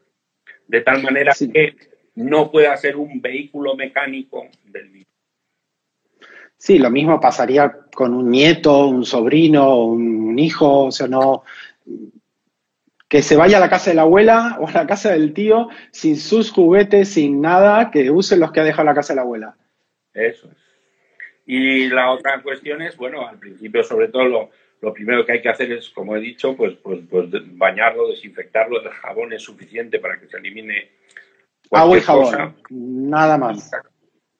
[0.67, 1.75] De tal manera que
[2.15, 5.10] no pueda ser un vehículo mecánico del virus.
[6.61, 11.43] Sí, lo mismo pasaría con un nieto, un sobrino, un hijo, o sea, no
[13.09, 15.69] que se vaya a la casa de la abuela o a la casa del tío
[15.89, 19.23] sin sus juguetes, sin nada, que use los que ha dejado la casa de la
[19.23, 19.55] abuela.
[20.13, 20.57] Eso es.
[21.47, 24.25] Y la otra cuestión es, bueno, al principio sobre todo
[24.81, 27.25] lo, primero que hay que hacer es, como he dicho, pues, pues, pues
[27.57, 30.91] bañarlo, desinfectarlo, el jabón es suficiente para que se elimine.
[31.71, 33.71] Agua y jabón, nada más.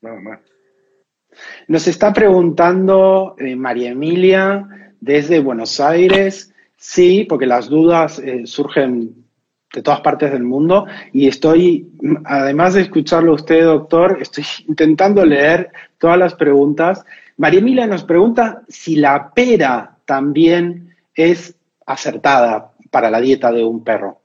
[0.02, 0.51] Nada más.
[1.68, 4.68] Nos está preguntando eh, María Emilia
[5.00, 6.54] desde Buenos Aires.
[6.78, 9.22] Sí, porque las dudas eh, surgen
[9.74, 11.88] de todas partes del mundo y estoy,
[12.26, 17.06] además de escucharlo usted, doctor, estoy intentando leer todas las preguntas.
[17.38, 21.56] María Emilia nos pregunta si la pera también es
[21.86, 24.22] acertada para la dieta de un perro.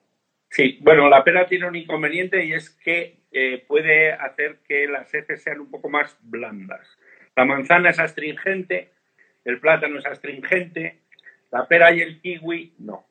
[0.50, 5.12] Sí, bueno, la pera tiene un inconveniente y es que eh, puede hacer que las
[5.12, 6.88] heces sean un poco más blandas.
[7.36, 8.92] La manzana es astringente,
[9.44, 11.02] el plátano es astringente,
[11.52, 13.04] la pera y el kiwi no.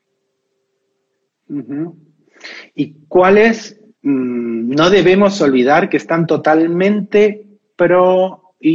[2.74, 7.46] ¿Y cuáles mm, no debemos olvidar que están totalmente
[7.76, 8.66] prohibidos?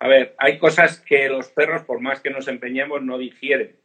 [0.00, 3.76] A ver, hay cosas que los perros, por más que nos empeñemos, no digieren.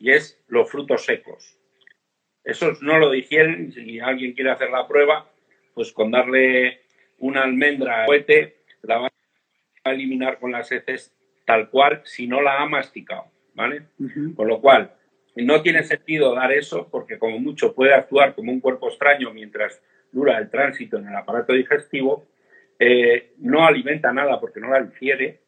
[0.00, 1.56] Y es los frutos secos.
[2.44, 3.72] Esos no lo digieren.
[3.72, 5.26] Si alguien quiere hacer la prueba,
[5.74, 6.82] pues con darle
[7.18, 9.08] una almendra a cohete la va
[9.84, 11.14] a eliminar con las heces
[11.44, 13.24] tal cual si no la ha masticado,
[13.54, 13.82] ¿vale?
[14.34, 14.92] Con lo cual,
[15.36, 19.82] no tiene sentido dar eso porque como mucho puede actuar como un cuerpo extraño mientras
[20.12, 22.26] dura el tránsito en el aparato digestivo,
[22.78, 25.40] eh, no alimenta nada porque no la digiere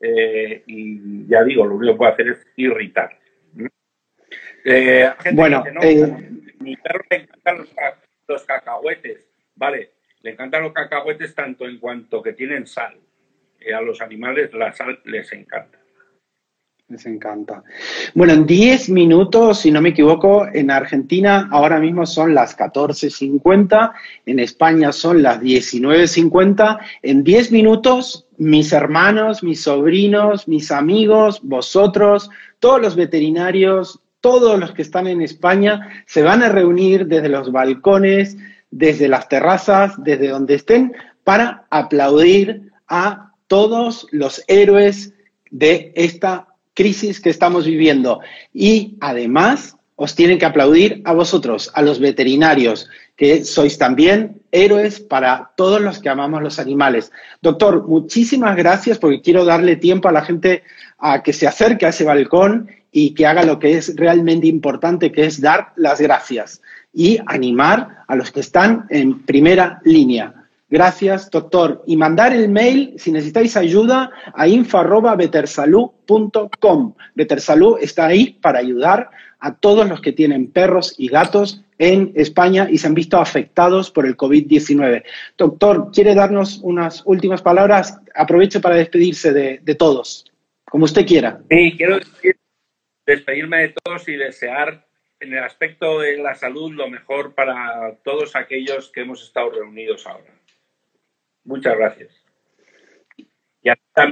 [0.00, 3.18] eh, y ya digo, lo único que puede hacer es irritar.
[4.64, 5.64] Eh, bueno,
[6.60, 7.68] mi perro le encantan los,
[8.26, 9.92] los cacahuetes, ¿vale?
[10.22, 12.98] Le encantan los cacahuetes tanto en cuanto que tienen sal.
[13.60, 15.78] Y a los animales la sal les encanta.
[16.88, 17.62] Les encanta.
[18.14, 23.92] Bueno, en 10 minutos, si no me equivoco, en Argentina ahora mismo son las 14.50,
[24.24, 26.78] en España son las 19.50.
[27.02, 34.72] En 10 minutos, mis hermanos, mis sobrinos, mis amigos, vosotros, todos los veterinarios, todos los
[34.72, 38.36] que están en España, se van a reunir desde los balcones,
[38.70, 40.94] desde las terrazas, desde donde estén,
[41.24, 45.12] para aplaudir a todos los héroes
[45.50, 48.20] de esta crisis que estamos viviendo.
[48.52, 55.00] Y además os tienen que aplaudir a vosotros, a los veterinarios, que sois también héroes
[55.00, 57.10] para todos los que amamos los animales.
[57.42, 60.62] Doctor, muchísimas gracias porque quiero darle tiempo a la gente
[60.98, 65.12] a que se acerque a ese balcón y que haga lo que es realmente importante,
[65.12, 66.62] que es dar las gracias
[66.92, 70.34] y animar a los que están en primera línea.
[70.70, 71.82] Gracias, doctor.
[71.86, 76.94] Y mandar el mail, si necesitáis ayuda, a info.betersalud.com.
[77.14, 79.08] Betersalud está ahí para ayudar
[79.40, 83.90] a todos los que tienen perros y gatos en España y se han visto afectados
[83.90, 85.04] por el COVID-19.
[85.38, 87.98] Doctor, ¿quiere darnos unas últimas palabras?
[88.14, 90.26] Aprovecho para despedirse de, de todos,
[90.64, 91.40] como usted quiera.
[91.48, 91.98] Sí, quiero
[93.08, 94.86] despedirme de todos y desear
[95.18, 100.06] en el aspecto de la salud lo mejor para todos aquellos que hemos estado reunidos
[100.06, 100.30] ahora.
[101.44, 102.24] Muchas gracias.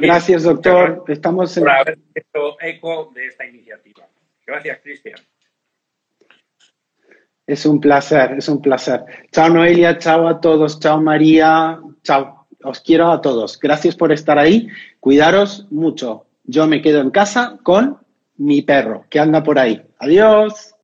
[0.01, 1.05] gracias, doctor.
[1.09, 4.09] Estamos por haber hecho eco de esta iniciativa.
[4.47, 5.20] Gracias, Cristian.
[7.47, 9.03] Es un placer, es un placer.
[9.30, 12.49] Chao, Noelia, chao a todos, chao, María, chao.
[12.64, 13.61] Os quiero a todos.
[13.61, 14.68] Gracias por estar ahí.
[15.01, 16.26] Cuidaros mucho.
[16.44, 18.06] Yo me quedo en casa con
[18.39, 19.82] mi perro que anda por ahí.
[19.99, 20.76] Adiós.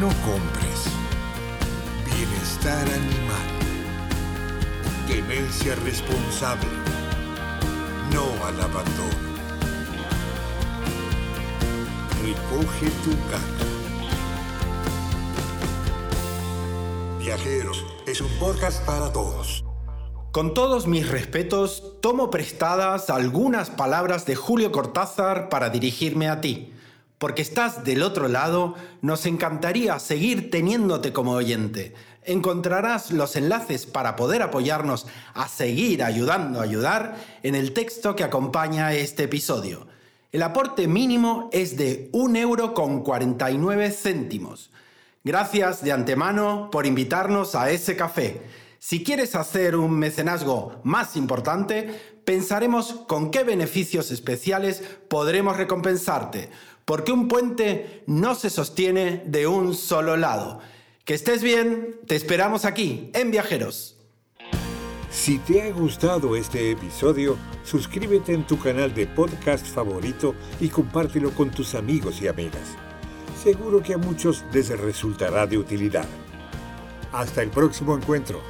[0.00, 0.90] No compres.
[2.04, 3.46] Bienestar animal.
[5.06, 6.68] Demencia responsable.
[8.12, 9.28] No al abandono.
[12.24, 13.66] Recoge tu caca.
[17.20, 19.64] Viajeros es un podcast para todos.
[20.32, 26.73] Con todos mis respetos, tomo prestadas algunas palabras de Julio Cortázar para dirigirme a ti
[27.18, 31.94] porque estás del otro lado, nos encantaría seguir teniéndote como oyente.
[32.24, 38.24] Encontrarás los enlaces para poder apoyarnos a seguir ayudando a ayudar en el texto que
[38.24, 39.86] acompaña este episodio.
[40.32, 44.54] El aporte mínimo es de 1,49 euro.
[45.22, 48.42] Gracias de antemano por invitarnos a ese café.
[48.78, 56.50] Si quieres hacer un mecenazgo más importante, pensaremos con qué beneficios especiales podremos recompensarte
[56.84, 60.60] porque un puente no se sostiene de un solo lado.
[61.04, 63.96] Que estés bien, te esperamos aquí, en Viajeros.
[65.10, 71.30] Si te ha gustado este episodio, suscríbete en tu canal de podcast favorito y compártelo
[71.30, 72.76] con tus amigos y amigas.
[73.42, 76.06] Seguro que a muchos les resultará de utilidad.
[77.12, 78.42] Hasta el próximo encuentro.